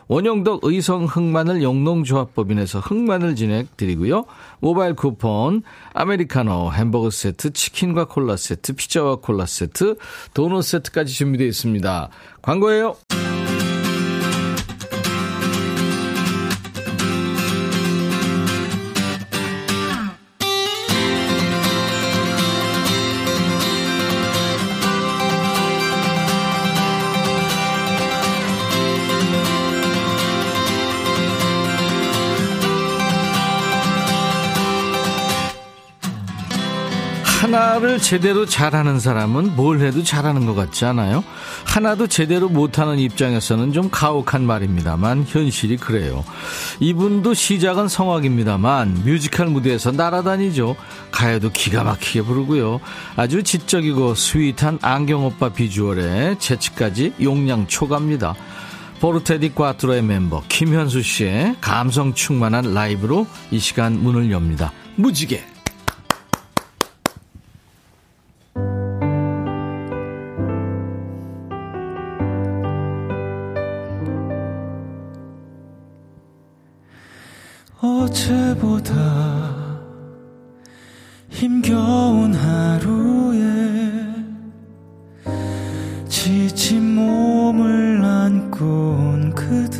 [0.11, 4.25] 원형덕 의성 흑마늘 영농조합법인에서 흑마늘 진행 드리고요.
[4.59, 9.95] 모바일 쿠폰, 아메리카노, 햄버거 세트, 치킨과 콜라 세트, 피자와 콜라 세트,
[10.33, 12.09] 도넛 세트까지 준비되어 있습니다.
[12.41, 12.97] 광고예요.
[37.41, 41.23] 하나를 제대로 잘하는 사람은 뭘 해도 잘하는 것 같지 않아요?
[41.65, 46.23] 하나도 제대로 못하는 입장에서는 좀 가혹한 말입니다만 현실이 그래요.
[46.79, 50.75] 이분도 시작은 성악입니다만 뮤지컬 무대에서 날아다니죠.
[51.09, 52.79] 가요도 기가 막히게 부르고요.
[53.15, 58.35] 아주 지적이고 sweet한 안경오빠 비주얼에 재치까지 용량 초갑니다.
[58.99, 64.71] 포르테디 꽈트로의 멤버 김현수 씨의 감성 충만한 라이브로 이 시간 문을 엽니다.
[64.95, 65.50] 무지개
[78.11, 78.93] 어제보다
[81.29, 83.39] 힘겨운 하루에
[86.09, 89.79] 지친 몸을 안고 온 그대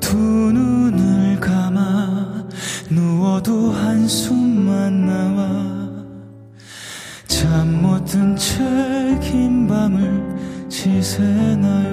[0.00, 2.46] 두 눈을 감아
[2.90, 5.90] 누워도 한숨만 나와
[7.26, 11.89] 잠 못 든 채 긴 밤을 지새나요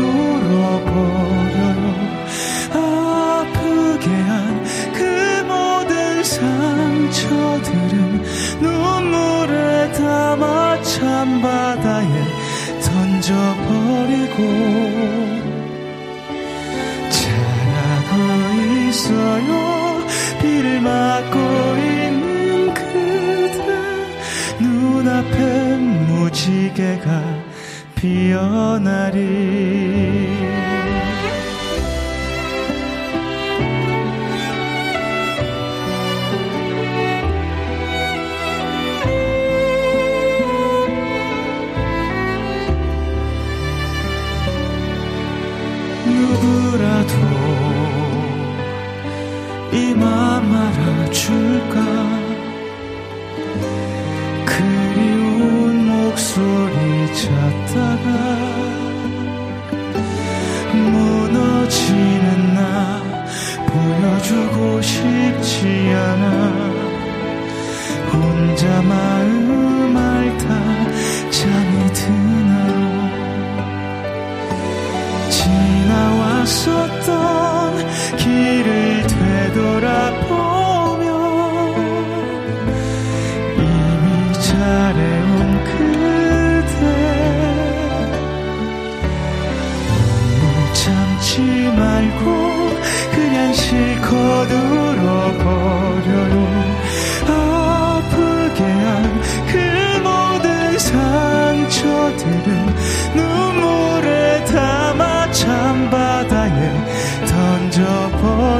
[0.00, 1.10] 울어버려요
[2.72, 4.60] 아프게 한
[4.94, 7.90] 그 모든 상처들은
[8.60, 11.59] 눈물에 담아 찬바
[28.30, 29.79] 피어나리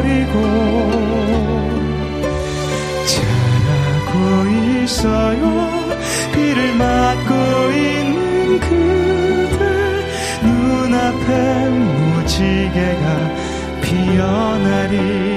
[0.00, 0.34] 버리고
[3.06, 4.12] 잘하고
[4.82, 5.42] 있어요.
[6.32, 7.32] 비를 맞고
[7.72, 9.60] 있는 그대
[10.42, 13.04] 눈앞에 무지개가
[13.82, 15.29] 피어나리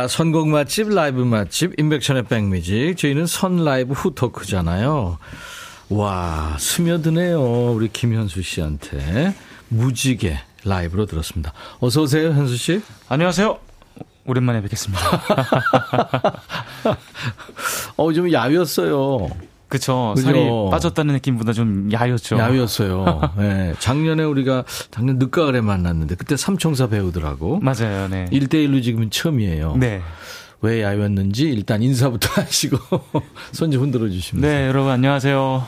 [0.00, 2.96] 자, 선곡 맛집, 라이브 맛집, 인백션의 백뮤직.
[2.96, 5.18] 저희는 선 라이브 후 토크잖아요.
[5.90, 7.72] 와, 스며드네요.
[7.74, 9.34] 우리 김현수 씨한테.
[9.68, 11.52] 무지개 라이브로 들었습니다.
[11.80, 12.80] 어서오세요, 현수 씨.
[13.10, 13.58] 안녕하세요
[14.24, 15.02] 오랜만에 뵙겠습니다
[17.98, 19.28] 어, 좀 야위었어요.
[19.70, 20.26] 그쵸 그죠?
[20.26, 23.32] 살이 빠졌다는 느낌보다 좀 야였죠 야위었어요.
[23.38, 29.76] 네, 작년에 우리가 작년 늦가을에 만났는데 그때 삼총사 배우들하고 맞아요 네 1대1로 지금은 처음이에요.
[29.76, 30.02] 네.
[30.62, 32.76] 왜 야위었는지 일단 인사부터 하시고
[33.52, 35.66] 손 좀 흔들어 주시면 네, 여러분 안녕하세요.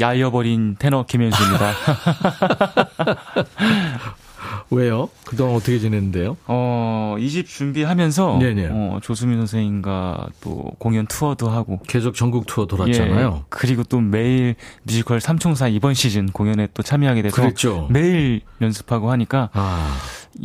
[0.00, 1.72] 야이어버린 테너 김현수입니다.
[4.70, 5.08] 왜요?
[5.24, 6.36] 그동안 어떻게 지냈는데요?
[6.46, 8.68] 어, 이 집 준비하면서 네네.
[8.70, 13.34] 어, 조수민 선생님과 또 공연 투어도 하고 계속 전국 투어 돌았잖아요.
[13.38, 17.86] 예, 그리고 또 매일 뮤지컬 삼총사 이번 시즌 공연에 또 참여하게 돼서 그랬죠.
[17.90, 19.96] 매일 연습하고 하니까 아,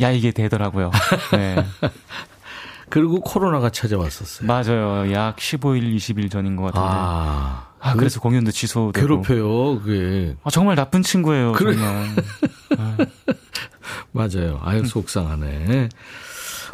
[0.02, 0.92] 야 이게 되더라고요.
[1.34, 1.56] 네.
[2.89, 4.47] 그리고 코로나가 찾아왔었어요.
[4.47, 5.12] 맞아요.
[5.13, 6.88] 약 15일, 20일 전인 것 같은데.
[6.89, 8.91] 아, 아, 그래서 공연도 취소되고.
[9.23, 10.36] 괴롭혀요, 그게.
[10.43, 11.52] 아, 정말 나쁜 친구예요.
[11.54, 11.73] 그래.
[11.76, 12.15] 정말.
[14.12, 14.60] 맞아요.
[14.63, 15.90] 아유, 속상하네.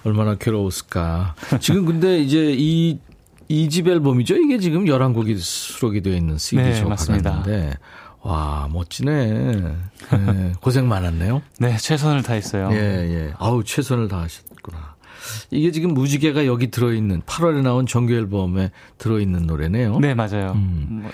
[0.04, 1.36] 얼마나 괴로웠을까.
[1.60, 3.00] 지금 근데 이제 이,
[3.48, 4.36] 이집 앨범이죠?
[4.36, 7.32] 이게 지금 11곡이 수록이 되어 있는 CD 네, 저 맞습니다.
[7.32, 7.78] 받았는데.
[8.22, 9.76] 와, 멋지네.
[10.12, 11.42] 네, 고생 많았네요.
[11.60, 12.70] 네, 최선을 다했어요.
[12.72, 13.34] 예, 예.
[13.38, 14.53] 아우, 최선을 다하셨구나.
[15.52, 20.00] 이게 지금 무지개가 여기 들어있는 8월에 나온 정규 앨범에 들어있는 노래네요.
[20.00, 20.54] 네, 맞아요.
[20.56, 21.02] 음.
[21.04, 21.12] 뭐,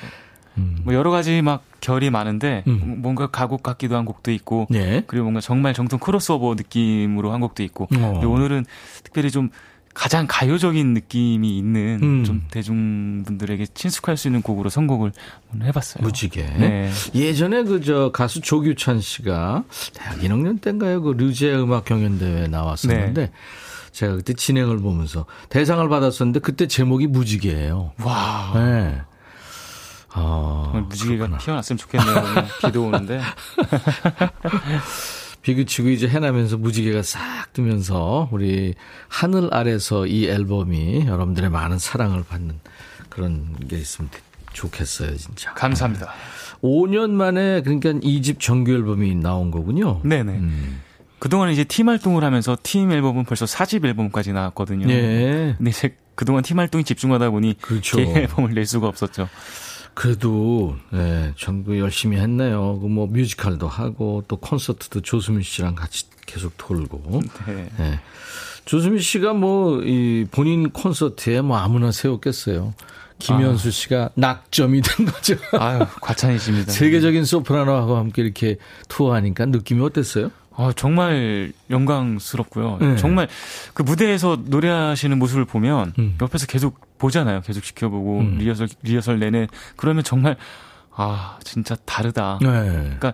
[0.57, 0.77] 음.
[0.83, 2.97] 뭐 여러 가지 막 결이 많은데 음.
[3.01, 5.03] 뭔가 가곡 같기도 한 곡도 있고 네.
[5.07, 8.21] 그리고 뭔가 정말 정통 크로스오버 느낌으로 한 곡도 있고 어.
[8.25, 8.65] 오늘은
[9.03, 9.49] 특별히 좀
[9.93, 12.23] 가장 가요적인 느낌이 있는 음.
[12.23, 15.11] 좀 대중분들에게 친숙할 수 있는 곡으로 선곡을
[15.61, 16.03] 해봤어요.
[16.03, 16.43] 무지개.
[16.57, 16.89] 네.
[17.15, 21.01] 예전에 그 저 가수 조규찬 씨가 대학 1학년 때인가요?
[21.01, 23.31] 그 류제 음악 경연대회에 나왔었는데 네.
[23.99, 27.91] 제가 그때 진행을 보면서 대상을 받았었는데 그때 제목이 무지개예요.
[28.01, 28.51] 와.
[28.55, 29.01] 네.
[30.11, 31.37] 아, 정말 무지개가 그렇구나.
[31.37, 32.15] 피어났으면 좋겠네요.
[32.61, 33.19] 비도 오는데.
[35.41, 38.73] 비 그치고 이제 해나면서 무지개가 싹 뜨면서 우리
[39.09, 42.57] 하늘 아래서 이 앨범이 여러분들의 많은 사랑을 받는
[43.09, 44.09] 그런 게 있으면
[44.53, 45.53] 좋겠어요, 진짜.
[45.55, 46.13] 감사합니다.
[46.63, 49.99] 5년 만에 그러니까 2집 정규 앨범이 나온 거군요.
[50.05, 50.31] 네네.
[50.31, 50.81] 음.
[51.19, 54.89] 그동안 이제 팀 활동을 하면서 팀 앨범은 벌써 4집 앨범까지 나왔거든요.
[54.89, 55.53] 예.
[55.57, 57.97] 근데 이제 그동안 팀 활동에 집중하다 보니 그렇죠.
[57.97, 59.29] 개인 앨범을 낼 수가 없었죠.
[59.93, 62.79] 그래도 예, 전부 열심히 했네요.
[62.79, 67.21] 그 뭐 뮤지컬도 하고 또 콘서트도 조수민 씨랑 같이 계속 돌고.
[67.47, 67.69] 네.
[67.79, 67.99] 예.
[68.65, 72.73] 조수민 씨가 뭐 이 본인 콘서트에 뭐 아무나 세웠겠어요.
[73.17, 75.35] 김현수 씨가 낙점이 된 거죠.
[75.59, 76.71] 아유, 과찬이십니다.
[76.71, 78.57] 세계적인 소프라노하고 함께 이렇게
[78.87, 80.31] 투어하니까 느낌이 어땠어요?
[80.61, 82.79] 아, 정말 영광스럽고요.
[82.81, 82.95] 네.
[82.97, 83.29] 정말
[83.73, 86.17] 그 무대에서 노래하시는 모습을 보면 음.
[86.21, 87.39] 옆에서 계속 보잖아요.
[87.41, 88.37] 계속 지켜보고 음.
[88.39, 89.47] 리허설 리허설 내내
[89.77, 90.35] 그러면 정말
[90.93, 92.39] 아 진짜 다르다.
[92.41, 92.47] 네.
[92.49, 93.13] 그러니까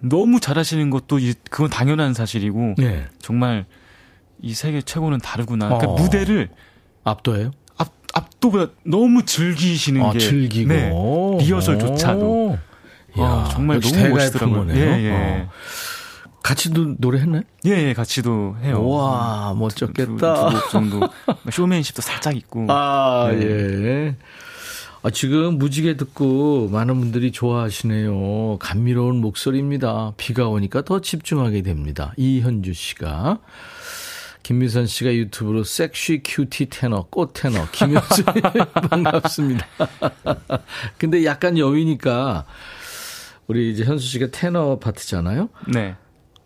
[0.00, 3.06] 너무 잘하시는 것도 이- 그건 당연한 사실이고 네.
[3.20, 3.66] 정말
[4.40, 5.66] 이 세계 최고는 다르구나.
[5.68, 5.94] 그러니까 어.
[5.96, 6.48] 무대를
[7.04, 7.50] 압도예요?
[7.76, 10.68] 앞 압도보다 너무 즐기시는 아, 게 즐기고.
[10.72, 10.90] 네,
[11.44, 12.58] 리허설조차도
[13.18, 14.66] 야, 정말 너무 멋있더라고요.
[14.76, 15.10] 예, 예.
[15.12, 15.50] 어.
[16.46, 17.42] 같이 도 노래했나요?
[17.66, 18.88] 예, 예, 같이도 해요.
[18.88, 20.50] 와, 두- 멋졌겠다.
[20.50, 21.00] 두곡 정도.
[21.50, 22.66] 쇼맨십도 살짝 있고.
[22.68, 23.40] 아, 네.
[23.44, 24.16] 예.
[25.02, 28.58] 아, 지금 무지개 듣고 많은 분들이 좋아하시네요.
[28.60, 30.12] 감미로운 목소리입니다.
[30.16, 32.12] 비가 오니까 더 집중하게 됩니다.
[32.16, 33.40] 이현주 씨가.
[34.44, 38.24] 김미선 씨가 유튜브로 섹시 cutie 테너, 꽃 테너, 김현수
[38.88, 39.66] 반갑습니다.
[40.96, 42.44] 근데 약간 여위니까
[43.48, 45.48] 우리 이제 현수 씨가 테너 파트잖아요.
[45.72, 45.96] 네.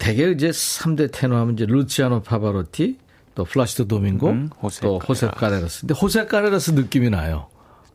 [0.00, 2.98] 대개 이제 3대 테너 하면 이제 루치아노 파바로티,
[3.34, 5.82] 또 플라시도 도밍고, 음, 호세 또 호세 카레라스.
[5.82, 7.46] 근데 호세 카레라스 느낌이 나요.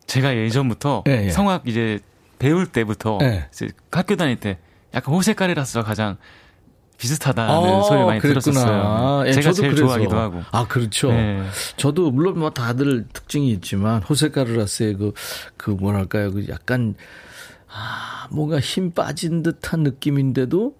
[0.06, 1.30] 제가 예전부터 예, 예.
[1.30, 1.98] 성악 이제
[2.38, 3.48] 배울 때부터 예.
[3.52, 4.58] 이제 학교 다닐 때
[4.94, 6.16] 약간 호세카레라스와 가장
[6.96, 8.40] 비슷하다는 아, 소리를 많이 그랬구나.
[8.40, 9.24] 들었었어요.
[9.26, 9.84] 예, 제가 제일 그래서.
[9.84, 10.42] 좋아하기도 하고.
[10.52, 11.10] 아, 그렇죠.
[11.10, 11.42] 네.
[11.76, 15.12] 저도 물론 뭐 다들 특징이 있지만 호세 카레라스의 그,
[15.56, 16.32] 그 뭐랄까요.
[16.32, 16.94] 그 약간,
[17.68, 20.74] 아, 뭔가 힘 빠진 듯한 느낌인데도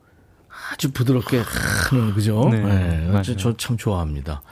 [0.72, 1.42] 아주 부드럽게
[1.90, 2.48] 하는, 그죠?
[2.50, 2.60] 네,
[3.08, 3.36] 맞아요.
[3.36, 4.42] 저참 좋아합니다.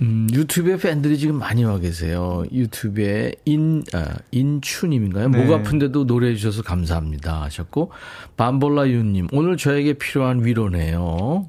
[0.00, 2.44] 음, 유튜브에 팬들이 지금 많이 와 계세요.
[2.52, 5.28] 유튜브에 인, 아, 인추님인가요?
[5.28, 5.44] 네.
[5.44, 7.90] 목 아픈데도 노래해 주셔서 감사합니다 하셨고,
[8.36, 11.00] 밤볼라유님, 오늘 저에게 필요한 위로네요.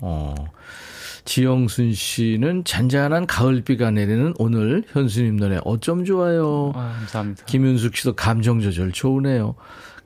[0.02, 0.36] 어.
[1.26, 6.72] 지영순 씨는 잔잔한 가을비가 내리는 오늘 현수님 노래 어쩜 좋아요.
[6.74, 7.46] 아, 감사합니다.
[7.46, 9.54] 김윤숙 씨도 감정 조절 좋으네요.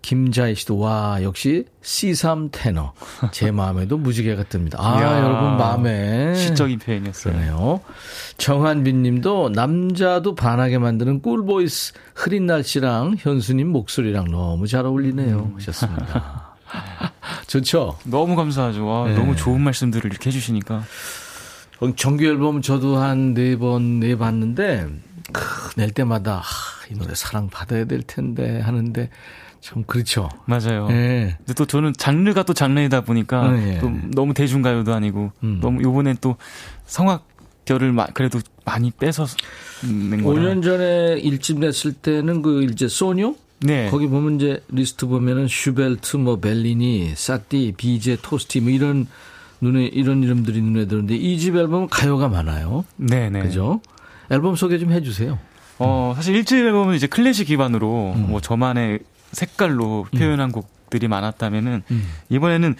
[0.04, 2.94] 김자희 씨도 와 역시 C3 테너
[3.32, 4.76] 제 마음에도 무지개가 뜹니다.
[4.78, 7.34] 아 이야, 여러분 마음에 시적인 표현이었어요.
[7.34, 7.80] 그러네요.
[8.38, 15.40] 정한빈님도 남자도 반하게 만드는 꿀 voice 흐린 날씨랑 현수님 목소리랑 너무 잘 어울리네요.
[15.40, 15.56] 음.
[15.56, 16.54] 하셨습니다.
[17.48, 17.98] 좋죠.
[18.04, 18.86] 너무 감사하죠.
[18.86, 19.16] 와, 네.
[19.16, 20.84] 너무 좋은 말씀들을 이렇게 해주시니까.
[21.96, 24.88] 정규 앨범 저도 한 네 번 내봤는데
[25.32, 26.44] 크, 낼 때마다 아,
[26.92, 29.10] 이 노래 사랑 받아야 될 텐데 하는데
[29.64, 30.28] 참 그렇죠.
[30.46, 30.88] 맞아요.
[30.92, 31.36] 예.
[31.38, 33.78] 근데 또 저는 장르가 또 장르이다 보니까 어, 예.
[33.80, 35.60] 또 너무 대중가요도 아니고 음.
[35.62, 36.36] 너무 요번엔 또
[36.86, 37.26] 성악
[37.64, 39.26] 결을 마- 그래도 많이 빼서
[39.84, 40.42] 낸 거라.
[40.42, 43.90] 5년 전에 일집 냈을 때는 그 이제 소뇨 네.
[43.90, 49.08] 거기 보면 이제 리스트 보면은 슈베르트 뭐 벨리니 사티 비제 토스티 뭐 이런
[49.62, 52.84] 눈에 이런 이름들이 눈에 들는데 2집 앨범은 가요가 많아요.
[52.98, 53.42] 네, 네.
[53.42, 53.80] 그죠?
[54.30, 55.40] 앨범 소개 좀 해주세요.
[55.80, 58.26] 어, 사실 1집 앨범은 이제 클래식 기반으로 음.
[58.28, 59.00] 뭐 저만의
[59.34, 62.10] 색깔로 표현한 곡들이 많았다면은 음.
[62.30, 62.76] 이번에는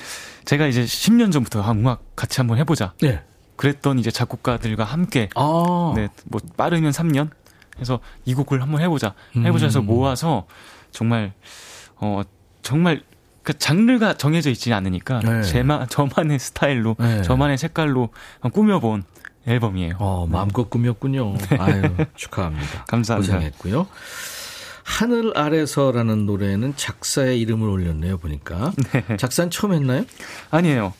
[0.46, 2.94] 제가 이제 10년 전부터 아, 음악 같이 한번 해보자.
[3.02, 3.22] 네.
[3.56, 5.94] 그랬던 이제 작곡가들과 함께 아.
[5.96, 7.30] 네, 뭐 빠르면 3년
[7.80, 9.14] 해서 이 곡을 한번 해보자.
[9.36, 9.86] 해보자 해서 음.
[9.86, 10.48] 모아서
[10.92, 11.34] 정말
[11.96, 12.22] 어
[12.62, 13.02] 정말
[13.44, 15.44] 그 장르가 정해져 있지 않으니까 네.
[15.44, 17.22] 제마 저만의 스타일로 네.
[17.24, 18.10] 저만의 색깔로
[18.54, 19.04] 꾸며본
[19.46, 19.96] 앨범이에요.
[20.00, 21.36] 어, 마음껏 꾸몄군요.
[21.60, 21.82] 아유,
[22.16, 22.86] 축하합니다.
[22.88, 23.34] 감사합니다.
[23.34, 23.88] 고생했고요.
[24.84, 28.74] 하늘 아래서라는 노래는 작사의 이름을 올렸네요, 보니까.
[29.18, 30.06] 작사는 처음 했나요?
[30.52, 30.94] 아니에요.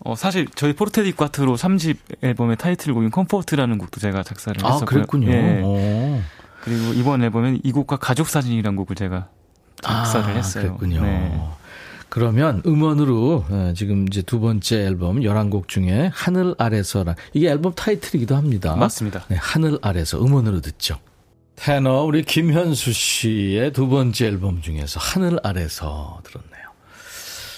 [0.00, 4.86] 어, 사실 저희 포르테디 꽈트로 3집 앨범의 타이틀곡인 Comfort라는 곡도 제가 작사를 아, 했었고요.
[4.86, 5.30] 그랬군요.
[5.32, 5.62] 예.
[5.62, 6.20] 오.
[6.62, 9.28] 그리고 이번 앨범엔 이 곡과 가족 사진이라는 곡을 제가
[9.80, 10.76] 작사를 아, 했어요.
[10.76, 11.02] 그랬군요.
[11.02, 11.40] 네.
[12.10, 18.36] 그러면 음원으로 어, 지금 이제 두 번째 앨범 11곡 중에 하늘 아래서라 이게 앨범 타이틀이기도
[18.36, 18.76] 합니다.
[18.76, 19.24] 맞습니다.
[19.28, 20.98] 네, 하늘 아래서 음원으로 듣죠.
[21.56, 26.64] 테너 우리 김현수 씨의 두 번째 앨범 중에서 하늘 아래서 들었네요.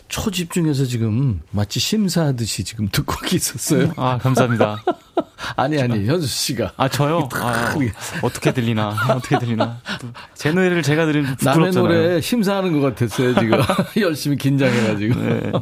[0.08, 3.92] 초집중해서 지금 마치 심사하듯이 지금 듣고 있었어요.
[3.96, 4.82] 아, 감사합니다.
[5.56, 7.28] 아니 아니 현수 씨가 아, 저요?
[7.34, 7.74] 아,
[8.22, 8.96] 어떻게 들리나?
[9.10, 9.80] 어떻게 들리나?
[10.00, 11.82] 또제 노래를 제가 들으면 남의 부끄럽잖아요.
[12.04, 13.60] 노래 심사하는 것 같았어요 지금
[14.00, 15.20] 열심히 긴장해가지고.
[15.20, 15.52] 네.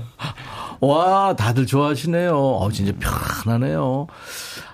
[0.87, 2.37] 와, 다들 좋아하시네요.
[2.37, 4.07] 어, 진짜 편하네요.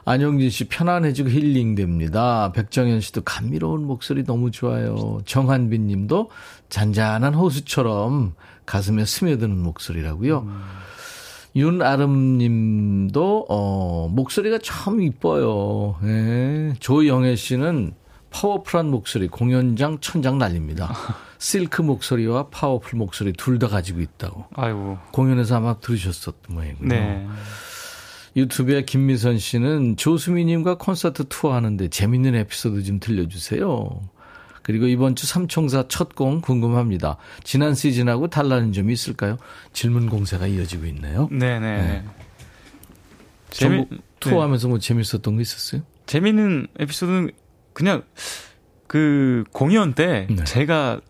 [0.05, 2.53] 안영진 씨 편안해지고 힐링됩니다.
[2.53, 5.21] 백정현 씨도 감미로운 목소리 너무 좋아요.
[5.25, 6.31] 정한빈 님도
[6.69, 8.35] 잔잔한 호수처럼
[8.67, 10.41] 가슴에 스며드는 목소리라고요.
[10.41, 10.63] 음.
[11.57, 15.97] 윤아름 님도, 어, 목소리가 참 이뻐요.
[16.05, 16.75] 예.
[16.79, 17.93] 조영애 씨는
[18.31, 20.95] 파워풀한 목소리, 공연장 천장 날립니다.
[21.41, 24.45] 실크 목소리와 파워풀 목소리 둘 다 가지고 있다고.
[24.55, 24.99] 아이고.
[25.12, 26.88] 공연에서 아마 들으셨었던 모양이군요.
[26.88, 27.26] 네.
[28.36, 34.03] 유튜브에 김미선 씨는 조수미님과 콘서트 투어 하는데 재밌는 에피소드 좀 들려주세요.
[34.62, 37.16] 그리고 이번 주 삼총사 첫 공 궁금합니다.
[37.43, 39.38] 지난 시즌하고 달라는 점이 있을까요?
[39.72, 41.28] 질문 공세가 이어지고 있네요.
[41.32, 41.59] 네네.
[41.61, 42.05] 네.
[43.51, 43.86] 재미
[44.20, 45.82] 투어하면서 뭐 재밌었던 거 있었어요?
[46.07, 47.30] 재밌는 에피소드는
[47.72, 48.03] 그냥
[48.86, 50.45] 그 공연 때 네.
[50.45, 51.01] 제가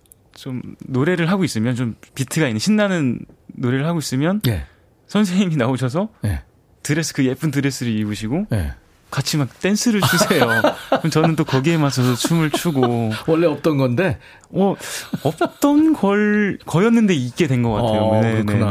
[0.41, 3.19] 좀 노래를 하고 있으면 좀 비트가 있는 신나는
[3.49, 4.65] 노래를 하고 있으면 네.
[5.07, 6.43] 선생님이 나오셔서 네.
[6.83, 8.73] 드레스 그 예쁜 드레스를 입으시고 네.
[9.11, 10.47] 같이 막 댄스를 추세요.
[10.89, 14.19] 그럼 저는 또 거기에 맞춰서 춤을 추고 원래 없던 건데
[14.51, 14.77] 어
[15.25, 18.01] 없던 걸 거였는데 있게 된 것 같아요.
[18.03, 18.71] 어, 네, 그렇구나.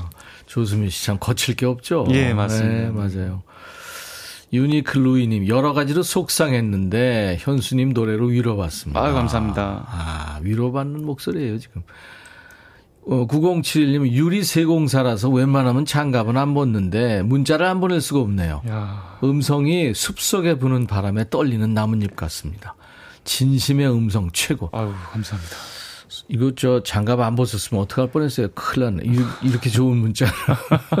[0.00, 0.10] 네, 네.
[0.46, 2.06] 조수민 씨 참 거칠 게 없죠.
[2.12, 2.68] 예 맞습니다.
[2.68, 3.42] 네, 맞아요.
[4.52, 9.00] 유니클루이님 여러 가지로 속상했는데 현수님 노래로 위로받습니다.
[9.00, 9.86] 아 감사합니다.
[9.88, 11.82] 아 위로받는 목소리예요 지금.
[13.08, 18.62] 어, 9071님 유리 세공사라서 웬만하면 장갑은 안 벗는데 문자를 안 보낼 수가 없네요.
[18.68, 19.18] 야.
[19.22, 22.74] 음성이 숲속에 부는 바람에 떨리는 나뭇잎 같습니다.
[23.24, 24.70] 진심의 음성 최고.
[24.72, 25.56] 아유 감사합니다.
[26.28, 28.48] 이거 저 장갑 안 벗었으면 어떡할 뻔했어요.
[28.54, 29.02] 큰일 났네.
[29.42, 30.26] 이렇게 좋은 문자.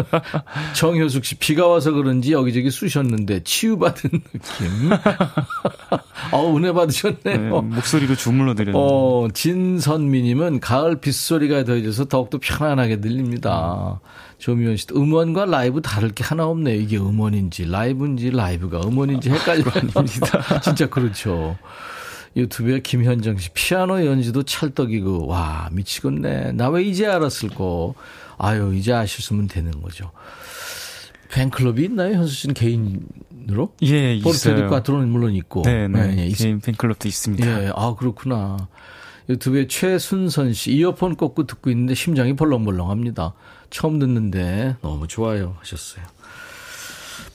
[0.74, 4.90] 정효숙 씨 비가 와서 그런지 여기저기 쑤셨는데 치유받은 느낌.
[6.32, 7.20] 어 은혜 받으셨네요.
[7.24, 8.80] 네, 목소리로 주물러 드렸네요.
[8.80, 14.00] 어 진선미님은 가을 빗소리가 더해져서 더욱더 편안하게 들립니다.
[14.02, 14.26] 음.
[14.38, 16.78] 조미연 씨도 음원과 라이브 다를 게 하나 없네요.
[16.78, 20.60] 이게 음원인지 라이브인지 라이브가 음원인지 헷갈려 아닙니다.
[20.60, 21.56] 진짜 그렇죠.
[22.36, 26.52] 유튜브에 김현정 씨 피아노 연주도 찰떡이고 와 미치겠네.
[26.52, 27.64] 나 왜 이제 알았을까?
[28.38, 30.10] 아유 이제 아셨으면 되는 거죠.
[31.30, 32.14] 팬클럽이 있나요?
[32.14, 33.72] 현수 씨는 개인으로?
[33.82, 34.68] 예, 있어요.
[34.68, 35.62] 과트로는 물론 있고.
[35.62, 36.14] 네, 네.
[36.14, 37.64] 네 개인 팬클럽도 있습니다.
[37.64, 38.68] 예, 아 그렇구나.
[39.28, 43.32] 유튜브에 최순선 씨 이어폰 꽂고 듣고 있는데 심장이 벌렁벌렁 합니다.
[43.70, 46.04] 처음 듣는데 너무 좋아요 하셨어요.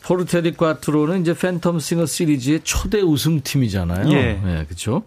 [0.04, 4.12] 포르테 디 콰트로는 이제 팬텀 싱어 시리즈의 초대 우승팀이잖아요.
[4.12, 4.42] 예.
[4.44, 5.04] 네, 그렇죠.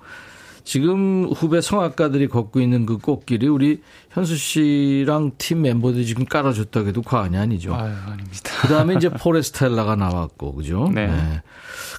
[0.65, 7.03] 지금 후배 성악가들이 걷고 있는 그 꽃길이 우리 현수 씨랑 팀 멤버들이 지금 깔아줬다고 해도
[7.03, 7.75] 과언이 아니죠.
[7.75, 8.51] 아유, 아닙니다.
[8.63, 10.91] 그 다음에 이제 포레스텔라가 나왔고, 그죠?
[10.95, 11.09] 네.
[11.09, 11.43] 네.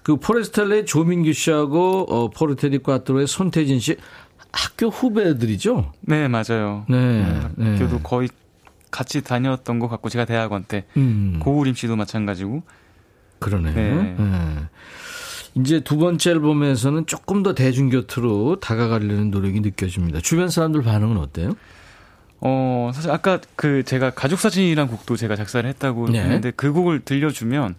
[0.01, 3.97] 그 포레스텔라의 조민규 씨하고 어, 포르테 디 콰트로의 손태진 씨
[4.51, 5.91] 학교 후배들이죠?
[6.01, 6.85] 네, 맞아요.
[6.89, 7.23] 네.
[7.55, 7.71] 네.
[7.71, 8.29] 학교도 거의
[8.89, 10.85] 같이 다녔던 것 같고, 제가 대학원 때.
[10.97, 11.39] 음.
[11.43, 12.63] 고우림 씨도 마찬가지고.
[13.39, 13.71] 그러네.
[13.73, 14.15] 네.
[14.17, 14.55] 네.
[15.55, 20.19] 이제 두 번째 앨범에서는 조금 더 대중교투로 다가가려는 노력이 느껴집니다.
[20.19, 21.55] 주변 사람들 반응은 어때요?
[22.41, 26.21] 어, 사실 아까 그 제가 가족 사진이란 곡도 제가 작사를 했다고 네.
[26.21, 27.75] 했는데 그 곡을 들려주면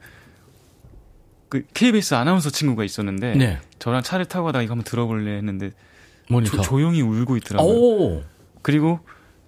[1.48, 3.58] 그 KBS 아나운서 친구가 있었는데 네.
[3.78, 5.72] 저랑 차를 타고 가다가 이거 한번 들어볼래 했는데
[6.28, 6.62] 모니터.
[6.62, 7.70] 조, 용히 울고 있더라고요.
[7.70, 8.24] 오.
[8.62, 9.00] 그리고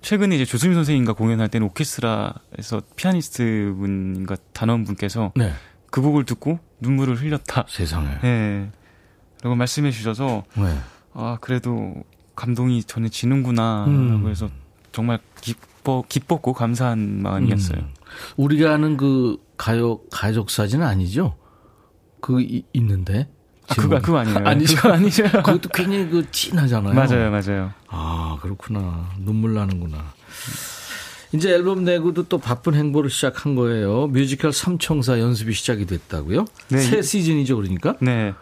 [0.03, 5.53] 최근에 이제 조수민 선생님과 공연할 때는 오케스트라에서 피아니스트 분과 단원 분께서 네.
[5.91, 7.67] 그 곡을 듣고 눈물을 흘렸다.
[7.69, 8.19] 세상에.
[8.23, 8.71] 네.
[9.43, 10.79] 라고 말씀해 주셔서 네.
[11.13, 11.95] 아 그래도
[12.37, 14.11] 감동이 전해지는구나 음.
[14.11, 14.49] 라고 해서
[14.93, 17.79] 정말 기뻐 기뻤고 감사한 마음이었어요.
[17.81, 17.95] 음.
[18.37, 21.37] 우리가 아는 그 가요 가족 사진은 아니죠?
[22.21, 23.29] 그 이, 있는데.
[23.69, 24.39] 아, 그거 그거 아니에요.
[24.47, 24.77] 아니죠.
[24.77, 25.25] 그거 아니죠.
[25.25, 26.95] 그것도 굉장히 그 진하잖아요.
[26.95, 27.73] 맞아요, 맞아요.
[27.89, 29.11] 아 그렇구나.
[29.19, 30.13] 눈물 나는구나.
[31.35, 34.07] 이제 앨범 내고도 또 바쁜 행보를 시작한 거예요.
[34.07, 36.47] 뮤지컬 삼총사 연습이 시작이 됐다고요?
[36.69, 36.79] 네.
[36.79, 37.97] 새 시즌이죠, 그러니까?
[38.01, 38.33] 네.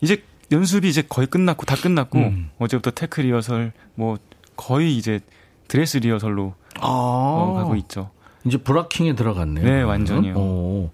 [0.00, 0.22] 이제
[0.52, 2.50] 연습이 이제 거의 끝났고 다 끝났고 음.
[2.58, 4.18] 어제부터 tech 리허설 뭐
[4.56, 5.20] 거의 이제
[5.68, 6.86] 드레스 리허설로 아.
[6.86, 8.10] 어, 가고 있죠.
[8.44, 9.64] 이제 blocking에 들어갔네요.
[9.64, 10.34] 네, 완전히요.
[10.36, 10.90] 오.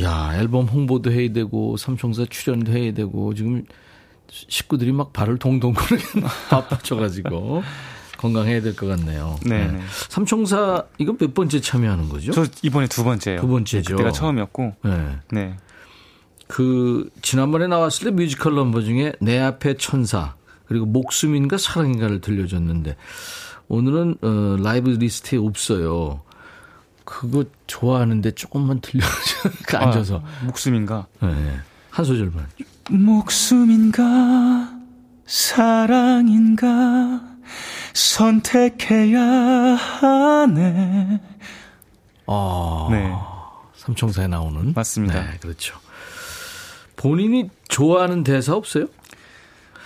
[0.00, 3.64] 야, 앨범 홍보도 해야 되고 삼총사 출연도 해야 되고 지금
[4.28, 6.20] 식구들이 막 발을 동동 거리게
[6.50, 7.62] 바빠져 가지고
[8.20, 9.38] 건강해야 될 것 같네요.
[9.46, 9.66] 네.
[9.68, 9.80] 네.
[10.10, 12.32] 삼총사 이거 몇 번째 참여하는 거죠?
[12.32, 13.40] 저 이번에 두 번째예요.
[13.40, 13.96] 두 번째죠.
[13.96, 14.74] 그때가 처음이었고.
[14.84, 15.18] 네.
[15.32, 15.56] 네.
[16.46, 20.34] 그 지난번에 나왔을 때 뮤지컬 넘버 중에 내 앞에 천사
[20.66, 22.96] 그리고 목숨인가 사랑인가를 들려줬는데
[23.68, 26.20] 오늘은 어, 라이브 리스트에 없어요.
[27.04, 29.08] 그거 좋아하는데 조금만 들려줘.
[29.66, 31.06] 그 앉아서 아, 목숨인가?
[31.22, 31.56] 네.
[31.90, 32.46] 한 소절만.
[32.90, 34.72] 목숨인가
[35.26, 37.20] 사랑인가
[37.94, 41.20] 선택해야 하네.
[42.26, 43.12] 어, 네.
[43.74, 44.72] 삼총사에 나오는.
[44.74, 45.20] 맞습니다.
[45.20, 45.78] 네, 그렇죠.
[46.96, 48.86] 본인이 좋아하는 대사 없어요?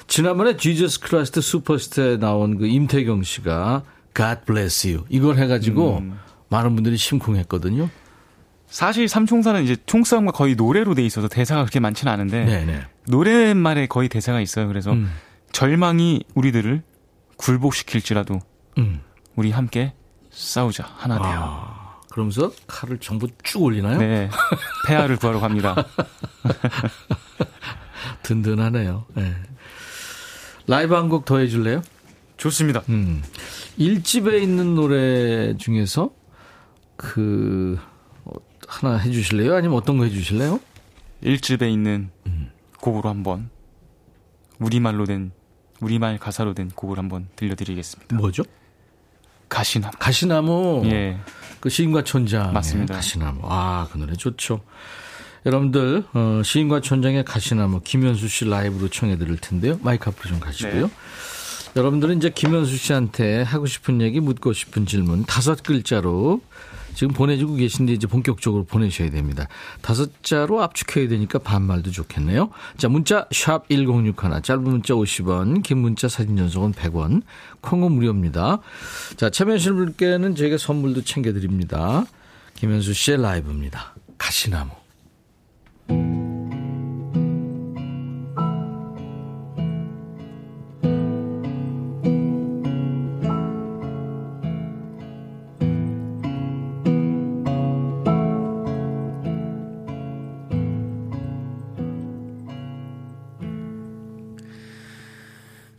[0.07, 3.83] 지난번에 지저스 크라이스트 슈퍼스타에 나온 그 임태경 씨가
[4.15, 6.19] God bless you 이걸 해가지고 음.
[6.49, 7.89] 많은 분들이 심쿵했거든요.
[8.67, 12.81] 사실 삼총사는 이제 총싸움과 거의 노래로 돼 있어서 대사가 그렇게 많지는 않은데 네네.
[13.09, 14.67] 노래말에 거의 대사가 있어요.
[14.67, 15.11] 그래서 음.
[15.53, 16.83] 절망이 우리들을
[17.45, 18.41] 굴복시킬지라도
[18.79, 19.03] 음.
[19.37, 19.93] 우리 함께
[20.31, 21.33] 싸우자 하나 되어.
[21.37, 23.99] 아, 그러면서 칼을 전부 쭉 올리나요?
[23.99, 24.31] 네.
[24.87, 25.75] 폐하를 구하러 갑니다.
[28.23, 29.05] 든든하네요.
[29.15, 29.35] 네.
[30.67, 31.83] 라이브 한 곡 더 해줄래요?
[32.39, 32.83] 좋습니다.
[32.89, 33.23] 음.
[33.79, 36.11] 1집에 있는 노래 중에서
[36.97, 37.79] 그
[38.25, 38.33] 어,
[38.67, 39.55] 하나 해주실래요?
[39.55, 40.59] 아니면 어떤 거 해주실래요?
[41.23, 42.51] 1집에 있는 음.
[42.81, 43.51] 곡으로 한번
[44.59, 45.33] 우리말로 된
[45.81, 48.17] 우리말 가사로 된 곡을 한번 들려드리겠습니다.
[48.17, 48.43] 뭐죠?
[49.49, 49.93] 가시나무.
[49.99, 50.83] 가시나무.
[50.87, 51.19] 예.
[51.61, 52.53] 그 시인과 촌장.
[52.53, 52.95] 맞습니다.
[52.95, 53.41] 가시나무.
[53.45, 54.61] 아, 그 노래 좋죠.
[55.47, 59.79] 여러분들 어, 시인과 촌장의 가시나무 김현수 씨 라이브로 청해 드릴 텐데요.
[59.83, 60.87] 마이크 앞으로 좀 가시고요.
[60.87, 60.93] 네.
[61.77, 66.41] 여러분들은 이제 김현수 씨한테 하고 싶은 얘기, 묻고 싶은 질문 다섯 글자로
[66.95, 69.49] 지금 보내주고 계신데 이제 본격적으로 보내셔야 됩니다.
[69.83, 72.51] 다섯 자로 압축해야 되니까 반말도 좋겠네요.
[72.77, 77.23] 자, 문자 샵 1061, 짧은 문자 50원, 긴 문자 사진 전송은 100원,
[77.61, 78.61] 콩은 무료입니다.
[79.17, 82.05] 자, 참여하실 분께는 저희가 선물도 챙겨드립니다.
[82.55, 83.95] 김현수 씨의 라이브입니다.
[84.17, 84.71] 가시나무.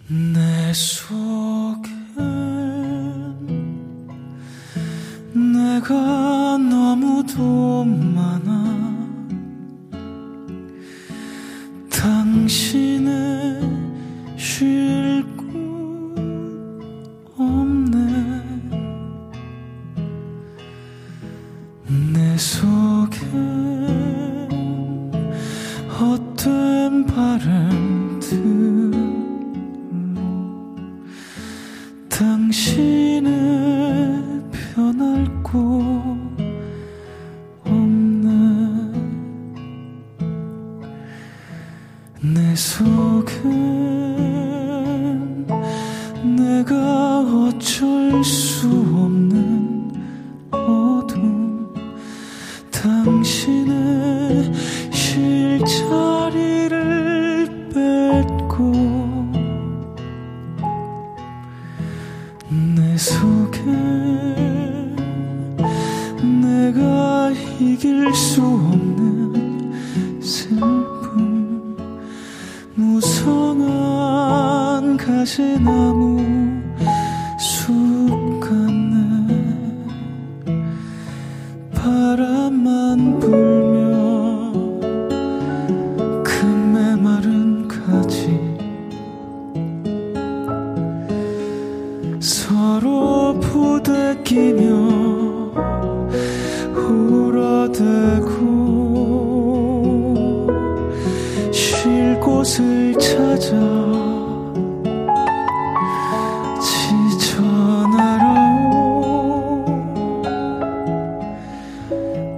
[0.07, 1.81] 내 속은
[5.33, 7.83] 내가 너무도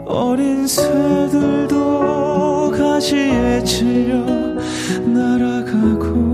[0.08, 1.72] 어린 새들도
[2.72, 4.24] 가시에 찔려
[5.06, 6.27] 날아가고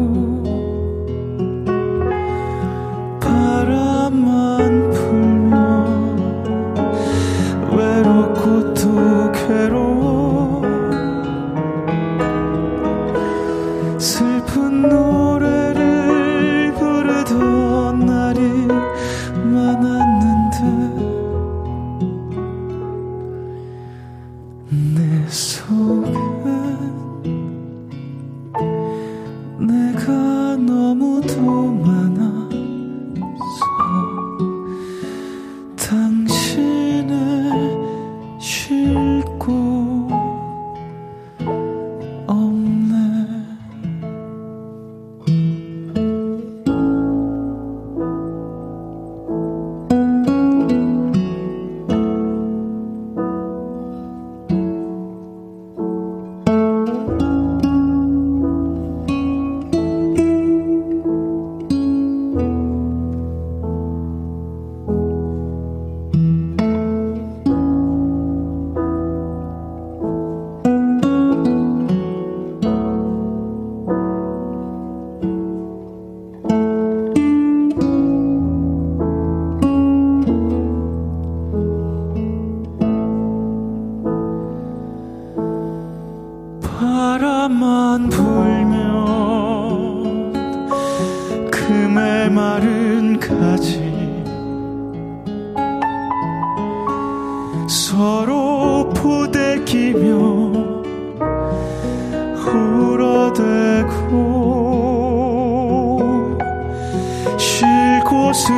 [108.13, 108.53] 곳을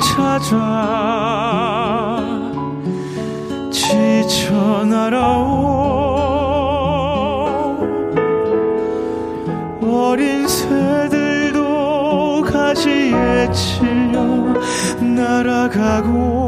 [0.00, 0.56] 찾아
[3.70, 5.44] 지쳐 날아오.
[9.82, 11.60] 어린 새들도
[12.50, 14.22] 가지에 찔려
[15.00, 16.43] 날아가고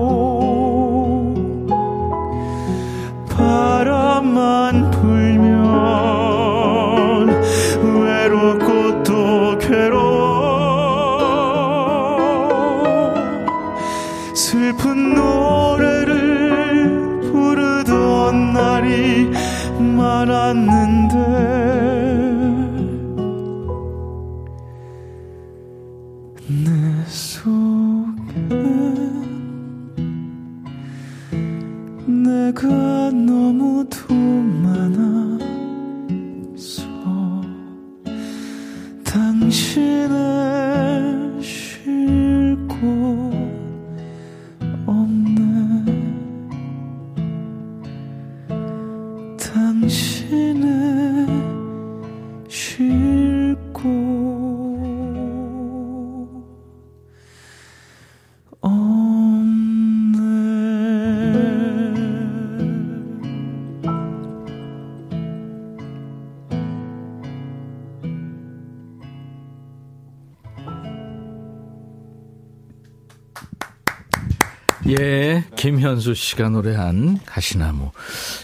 [75.67, 77.91] 김현수 씨가 노래한 가시나무.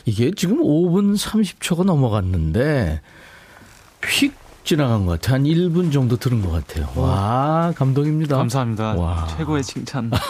[0.05, 3.01] 이게 지금 5분 30초가 넘어갔는데,
[4.05, 5.37] 휙 지나간 것 같아요.
[5.37, 6.89] 한 1분 정도 들은 것 같아요.
[6.97, 8.37] 와, 감동입니다.
[8.37, 8.95] 감사합니다.
[8.95, 9.29] 와.
[9.37, 10.11] 최고의 칭찬.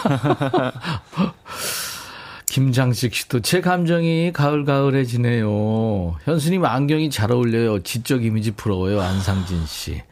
[2.45, 6.17] 김장식 씨도 제 감정이 가을가을해지네요.
[6.23, 7.81] 현수님 안경이 잘 어울려요.
[7.81, 9.01] 지적 이미지 부러워요.
[9.01, 10.03] 안상진 씨.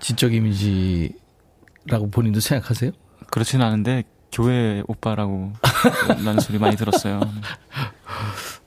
[0.00, 2.92] 지적 이미지라고 본인도 생각하세요?
[3.30, 5.52] 그렇지는 않은데 교회 오빠라고
[6.24, 7.20] 나는 소리 많이 들었어요.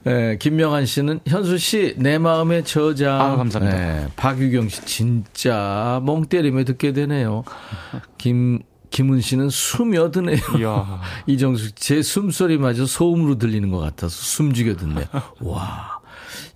[0.03, 3.22] 네, 김명환 씨는 현수 씨 내 마음의 저장.
[3.22, 3.78] 아, 감사합니다.
[3.78, 7.43] 네, 박유경 씨 진짜 멍 때리며 듣게 되네요.
[8.18, 8.59] 김
[8.89, 10.38] 김은 씨는 숨여드네요.
[10.59, 11.01] 이야.
[11.28, 15.07] 이정숙 제 숨소리마저 소음으로 들리는 것 같아서 숨죽여 듣네.
[15.41, 15.99] 와.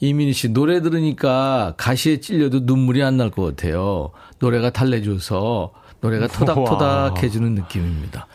[0.01, 4.09] 이민희 씨 노래 들으니까 가시에 찔려도 눈물이 안 날 것 같아요.
[4.39, 8.27] 노래가 달래줘서 노래가 토닥토닥해지는 느낌입니다.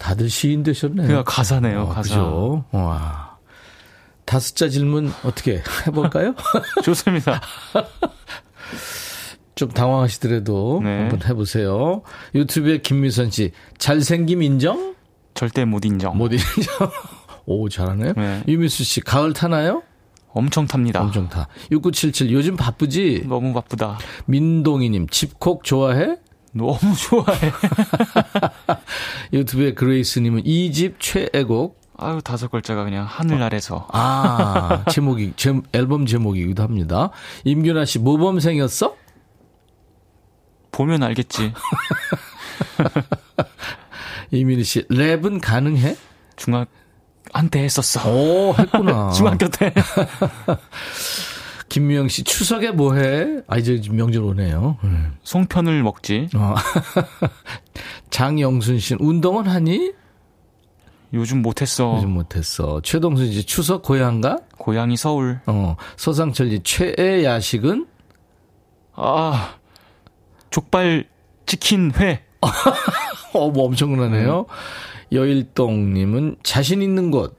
[0.00, 1.06] 다들 시인 되셨네요.
[1.06, 2.02] 그냥 가사네요, 어, 가사.
[2.02, 2.64] 그죠?
[2.72, 3.36] 와.
[4.24, 6.34] 다섯자 질문 어떻게 해볼까요?
[6.82, 7.40] 좋습니다.
[9.54, 11.00] 좀 당황하시더라도 네.
[11.00, 12.00] 한번 해보세요.
[12.34, 14.94] 유튜브에 김미선 씨 잘생김 인정?
[15.34, 16.16] 절대 못 인정.
[16.16, 16.90] 못 인정.
[17.44, 18.14] 오 잘하네요.
[18.16, 18.42] 네.
[18.48, 19.82] 유미수 씨 가을 타나요?
[20.32, 21.02] 엄청 탑니다.
[21.02, 21.48] 엄청 타.
[21.70, 23.24] 6977 요즘 바쁘지?
[23.28, 23.98] 너무 바쁘다.
[24.26, 26.16] 민동희님 집콕 좋아해?
[26.52, 27.52] 너무 좋아해.
[29.32, 31.78] 유튜브에 그레이스님은 이 집 최애곡.
[32.02, 33.86] 아유 다섯 글자가 그냥 하늘 아래서.
[33.92, 37.10] 아 제목이 제, 앨범 제목이기도 합니다.
[37.44, 38.96] 임균아 씨 모범생이었어?
[40.72, 41.52] 보면 알겠지.
[44.32, 45.96] 이민희 씨 랩은 가능해?
[46.36, 46.68] 중학
[47.32, 48.08] 한때 했었어.
[48.10, 49.10] 오 했구나.
[49.12, 49.72] 중학교 때.
[51.70, 53.42] 김미영 씨 추석에 뭐 해?
[53.46, 54.76] 아 이제 명절 오네요.
[54.84, 55.14] 음.
[55.22, 56.28] 송편을 먹지.
[56.34, 56.54] 어.
[58.10, 59.92] 장영순 씨는 운동은 하니?
[61.14, 61.94] 요즘 못했어.
[61.96, 62.80] 요즘 못했어.
[62.82, 64.38] 최동순 씨 추석 고향가?
[64.58, 65.40] 고향이 서울.
[65.46, 65.76] 어.
[65.96, 67.86] 서상철 씨 최애 야식은?
[68.94, 69.54] 아
[70.50, 71.06] 족발
[71.46, 72.24] 치킨 회.
[73.32, 74.46] 어, 뭐 엄청나네요.
[75.12, 77.38] 여일동님은 자신 있는 곳.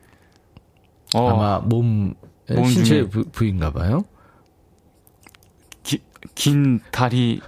[1.16, 2.14] 어, 아마 몸,
[2.50, 3.10] 몸 신체 중에.
[3.10, 4.06] 부, 부인가 봐요.
[6.22, 7.42] 기, 긴 다리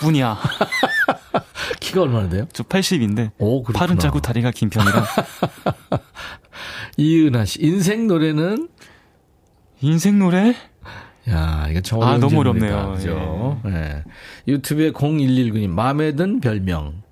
[0.00, 0.38] 뿐이야.
[1.80, 2.46] 키가 얼마나 돼요?
[2.52, 3.78] 저 80인데 오, 그렇구나.
[3.78, 5.04] 팔은 짧고 다리가 긴 편이라
[6.96, 8.68] 이은하 씨, 인생 노래는?
[9.80, 10.54] 인생 노래?
[11.28, 12.94] 야, 이거 참 아, 너무 어렵네요.
[12.96, 13.60] 그죠?
[13.66, 14.04] 예.
[14.46, 17.02] 유튜브에 0119님, 마음에 든 별명.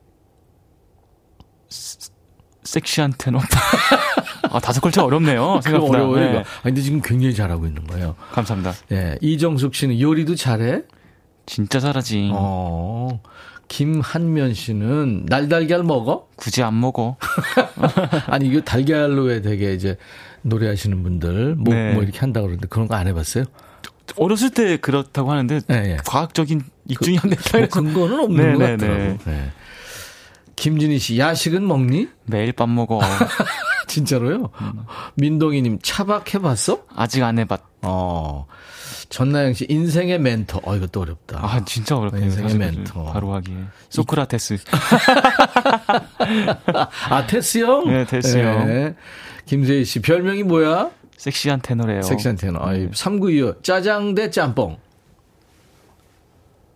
[2.62, 3.40] 섹시한 테너.
[4.50, 5.60] 아 다섯 글자 어렵네요.
[5.62, 5.98] 생각보다.
[5.98, 6.32] 어려워요.
[6.32, 6.38] 네.
[6.40, 8.14] 아, 근데 지금 굉장히 잘하고 있는 거예요.
[8.32, 8.72] 감사합니다.
[8.92, 9.18] 예.
[9.20, 10.82] 이정숙 씨는 요리도 잘해?
[11.46, 12.30] 진짜 잘하지.
[12.32, 13.20] 어.
[13.68, 16.28] 김한면 씨는 날달걀 먹어?
[16.36, 17.16] 굳이 안 먹어.
[18.28, 19.96] 아니, 이거 달걀로 왜 되게 이제
[20.42, 21.94] 노래하시는 분들 뭐, 네.
[21.94, 23.44] 뭐 이렇게 한다고 그러는데 그런 거 안 해봤어요?
[24.16, 25.96] 어렸을 때 그렇다고 하는데 네, 네.
[26.06, 27.58] 과학적인 입증이 안 됐다.
[27.58, 29.18] 뭐 근거는 없는 네, 것 같더라고.
[29.24, 29.50] 네.
[30.56, 32.08] 김진희 씨, 야식은 먹니?
[32.26, 33.00] 매일 밥 먹어.
[33.88, 34.50] 진짜로요?
[34.60, 34.84] 음.
[35.16, 36.84] 민동희님, 차박 해봤어?
[36.94, 37.62] 아직 안 해봤.
[37.82, 38.46] 어.
[39.08, 40.60] 전나영 씨, 인생의 멘토.
[40.64, 41.38] 어, 이것도 어렵다.
[41.42, 42.24] 아, 진짜 어렵네요.
[42.24, 43.04] 인생의 멘토.
[43.04, 43.56] 바로 하기에.
[43.90, 44.58] 소크라테스.
[47.10, 47.84] 아, 테스 형?
[47.86, 48.66] 네, 테스 형.
[48.66, 48.94] 네.
[49.46, 50.90] 김세희 씨, 별명이 뭐야?
[51.16, 52.02] 섹시한 테너래요.
[52.02, 52.58] 섹시한 테너.
[52.60, 52.88] 아, 네.
[52.92, 53.62] 3925.
[53.62, 54.78] 짜장 대 짬뽕.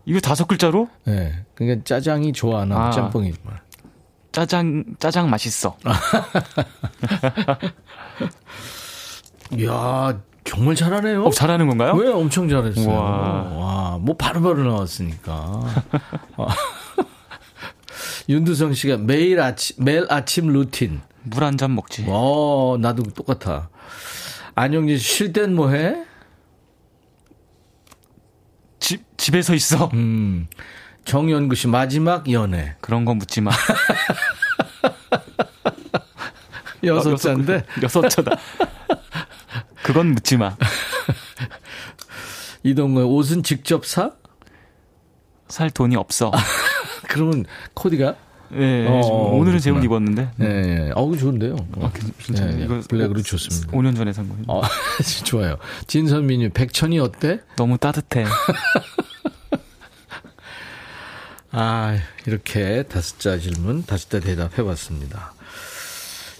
[0.04, 0.88] 이거 다섯 글자로?
[1.04, 1.44] 네.
[1.54, 2.90] 그러니까 짜장이 좋아하나, 아.
[2.90, 3.52] 짬뽕이 좋아.
[4.32, 5.76] 짜장, 짜장 맛있어.
[9.58, 11.24] 이야, 정말 잘하네요.
[11.24, 11.92] 어, 잘하는 건가요?
[11.94, 12.88] 왜 엄청 잘했어요.
[12.88, 15.60] 와, 와 뭐 바로바로 나왔으니까.
[18.28, 21.00] 윤두성 씨가 매일 아침 매일 아침 루틴.
[21.24, 22.04] 물 한 잔 먹지.
[22.08, 23.68] 어, 나도 똑같아.
[24.54, 26.04] 안영진 쉴 땐 뭐 해?
[28.78, 29.90] 집 집에서 있어.
[29.94, 30.46] 음.
[31.04, 32.76] 정연구 씨 마지막 연애.
[32.80, 33.50] 그런 거 묻지 마.
[36.84, 38.36] 여섯 자인데 여섯 자다.
[39.88, 40.54] 그건 묻지 마.
[42.62, 44.12] 이동구의 옷은 직접 사?
[45.48, 46.30] 살 돈이 없어.
[47.08, 48.14] 그러면 코디가?
[48.50, 49.00] 네, 어,
[49.32, 50.30] 오늘은 제옷 입었는데.
[50.36, 50.90] 네, 네.
[50.94, 51.56] 어우 좋은데요.
[51.80, 51.90] 아,
[52.22, 53.72] 진짜 네, 이거 블랙으로 좋습니다.
[53.72, 54.44] 5년 전에 산 거예요.
[54.48, 54.60] 어,
[55.24, 55.56] 좋아요.
[55.86, 57.40] 진선민님, 백천이 어때?
[57.56, 58.26] 너무 따뜻해.
[61.50, 65.32] 아, 이렇게 다섯 자 질문, 다섯 자 대답해 봤습니다.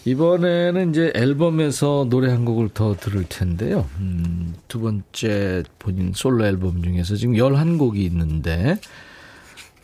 [0.09, 3.87] 이번에는 이제 앨범에서 노래 한 곡을 더 들을 텐데요.
[3.99, 8.79] 음, 두 번째 본인 솔로 앨범 중에서 지금 11곡이 있는데,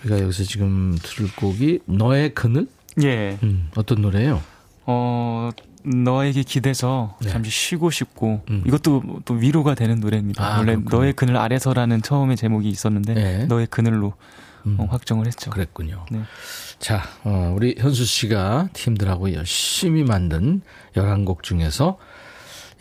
[0.00, 2.66] 우리가 여기서 지금 들을 곡이 너의 그늘?
[3.02, 3.38] 예.
[3.42, 4.40] 음, 어떤 노래예요?
[4.86, 5.50] 어,
[5.84, 7.28] 너에게 기대서 네.
[7.28, 8.62] 잠시 쉬고 싶고 음.
[8.66, 10.42] 이것도 또 위로가 되는 노래입니다.
[10.42, 10.98] 아, 원래 그렇군요.
[10.98, 13.44] 너의 그늘 아래서라는 처음에 제목이 있었는데 네.
[13.46, 14.14] 너의 그늘로
[14.66, 14.76] 음.
[14.78, 15.50] 어, 확정을 했죠.
[15.50, 16.04] 그랬군요.
[16.10, 16.22] 네.
[16.78, 20.62] 자, 어, 우리 현수 씨가 팀들하고 열심히 만든
[20.96, 21.98] 11곡 중에서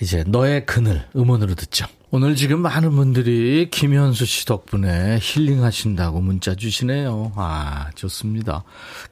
[0.01, 1.85] 이제 너의 그늘 음원으로 듣죠.
[2.15, 7.31] 오늘 지금 많은 분들이 김현수 씨 덕분에 힐링하신다고 문자 주시네요.
[7.35, 8.63] 아, 좋습니다.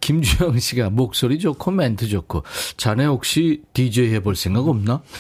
[0.02, 2.44] 김주영 씨가 목소리 좋고 멘트 좋고
[2.78, 5.02] 자네 혹시 DJ 해볼 생각 없나?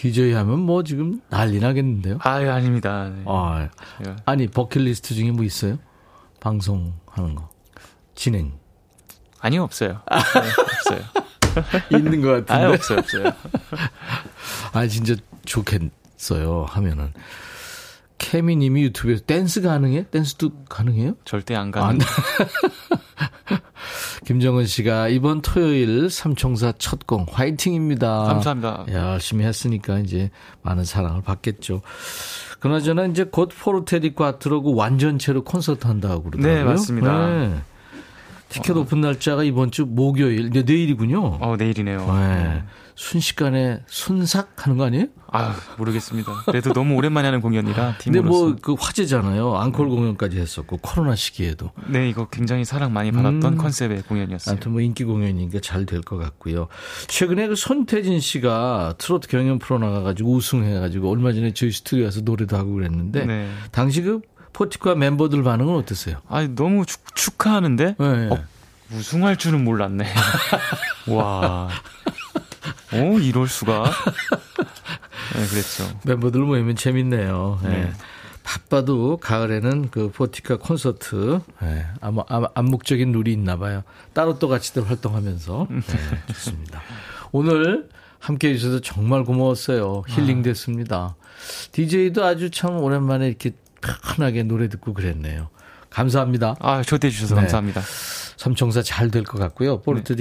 [0.00, 2.20] DJ 하면 뭐 지금 난리 나겠는데요?
[2.22, 3.10] 아, 예, 아닙니다.
[3.14, 3.22] 네.
[3.26, 3.68] 아,
[4.06, 4.16] 예.
[4.24, 5.78] 아니, 버킷리스트 중에 뭐 있어요?
[6.40, 7.50] 방송하는 거.
[8.14, 8.54] 진행.
[9.40, 10.00] 아니요, 없어요.
[10.10, 11.04] 네, 없어요.
[11.98, 12.52] 있는 것 같은데.
[12.54, 13.24] 아, 없어요, 없어요.
[14.72, 16.64] 아, 진짜 좋겠어요.
[16.66, 17.12] 하면은.
[18.16, 20.08] 케미님이 유튜브에서 댄스 가능해?
[20.10, 21.16] 댄스도 가능해요?
[21.26, 21.88] 절대 안 가능.
[21.88, 21.98] 안.
[24.30, 28.22] 김정은 씨가 이번 토요일 삼총사 첫 공 화이팅입니다.
[28.26, 28.86] 감사합니다.
[28.92, 30.30] 열심히 했으니까 이제
[30.62, 31.82] 많은 사랑을 받겠죠.
[32.60, 36.54] 그나저나 이제 곧 포르테 디 콰트로고 완전체로 콘서트 한다고 그러더라고요.
[36.58, 37.26] 네, 맞습니다.
[37.26, 37.54] 네.
[38.50, 41.38] 티켓 오픈 날짜가 이번 주 목요일, 내일이군요.
[41.40, 41.98] 어, 내일이네요.
[42.14, 42.62] 네.
[43.04, 45.06] 순식간에 순삭 하는 거 아니에요?
[45.32, 46.42] 아, 모르겠습니다.
[46.44, 48.02] 그래도 너무 오랜만에 하는 공연이라 팀으로서.
[48.04, 49.56] 근데 뭐 그 화제잖아요.
[49.56, 51.70] 앙콜 공연까지 했었고 코로나 시기에도.
[51.88, 53.56] 네, 이거 굉장히 사랑 많이 받았던 음.
[53.56, 54.52] 컨셉의 공연이었어요.
[54.52, 56.68] 아무튼 뭐 인기 공연이니까 잘 될 것 같고요.
[57.08, 62.58] 최근에 그 손태진 씨가 트로트 경연 프로 나가가지고 우승해가지고 얼마 전에 저희 스튜디오 에서 노래도
[62.58, 63.50] 하고 그랬는데 네.
[63.72, 64.20] 당시 그
[64.52, 66.16] 포티카 멤버들 반응은 어땠어요?
[66.28, 68.28] 아, 너무 축, 축하하는데 네.
[68.30, 68.38] 어,
[68.92, 70.04] 우승할 줄은 몰랐네.
[71.08, 71.70] 와.
[72.92, 73.84] 어, 이럴 수가.
[75.34, 75.84] 네, 그랬죠.
[76.04, 77.60] 멤버들 모이면 재밌네요.
[77.62, 77.68] 네.
[77.68, 77.92] 네.
[78.42, 83.82] 바빠도 가을에는 그 포티카 콘서트 네, 아마, 아마 암묵적인 룰이 있나 봐요.
[84.12, 85.82] 따로 또 같이들 활동하면서 네,
[86.32, 86.80] 좋습니다.
[87.32, 87.88] 오늘
[88.18, 90.02] 함께 해 주셔서 정말 고마웠어요.
[90.08, 91.14] 힐링 됐습니다.
[91.72, 95.48] DJ도 아주 참 오랜만에 이렇게 편하게 노래 듣고 그랬네요.
[95.90, 96.56] 감사합니다.
[96.60, 97.42] 아, 초대해 주셔서 네.
[97.42, 97.82] 감사합니다.
[98.36, 99.80] 삼총사 잘 될 것 같고요.
[99.80, 100.16] 포르트 네.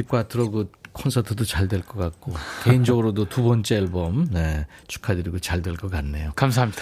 [0.52, 2.34] 그 콘서트도 잘 될 것 같고
[2.64, 6.32] 개인적으로도 두 번째 앨범 네, 축하드리고 잘 될 것 같네요.
[6.36, 6.82] 감사합니다.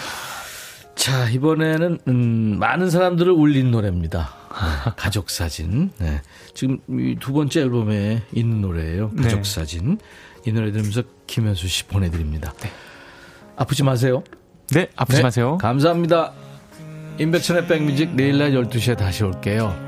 [0.94, 4.30] 자 이번에는 음, 많은 사람들을 울린 노래입니다.
[4.84, 5.90] 네, 가족 사진.
[5.98, 6.20] 네.
[6.54, 6.78] 지금
[7.20, 9.10] 두 번째 앨범에 있는 노래예요.
[9.10, 9.44] 가족 네.
[9.44, 9.98] 사진.
[10.46, 12.52] 이 노래 들으면서 김현수 씨 보내드립니다.
[12.60, 12.70] 네.
[13.56, 14.24] 아프지 마세요.
[14.70, 15.58] 네, 아프지 네, 마세요.
[15.58, 16.32] 감사합니다.
[17.18, 19.87] 임백천의 백뮤직 내일 날 12시에 다시 올게요.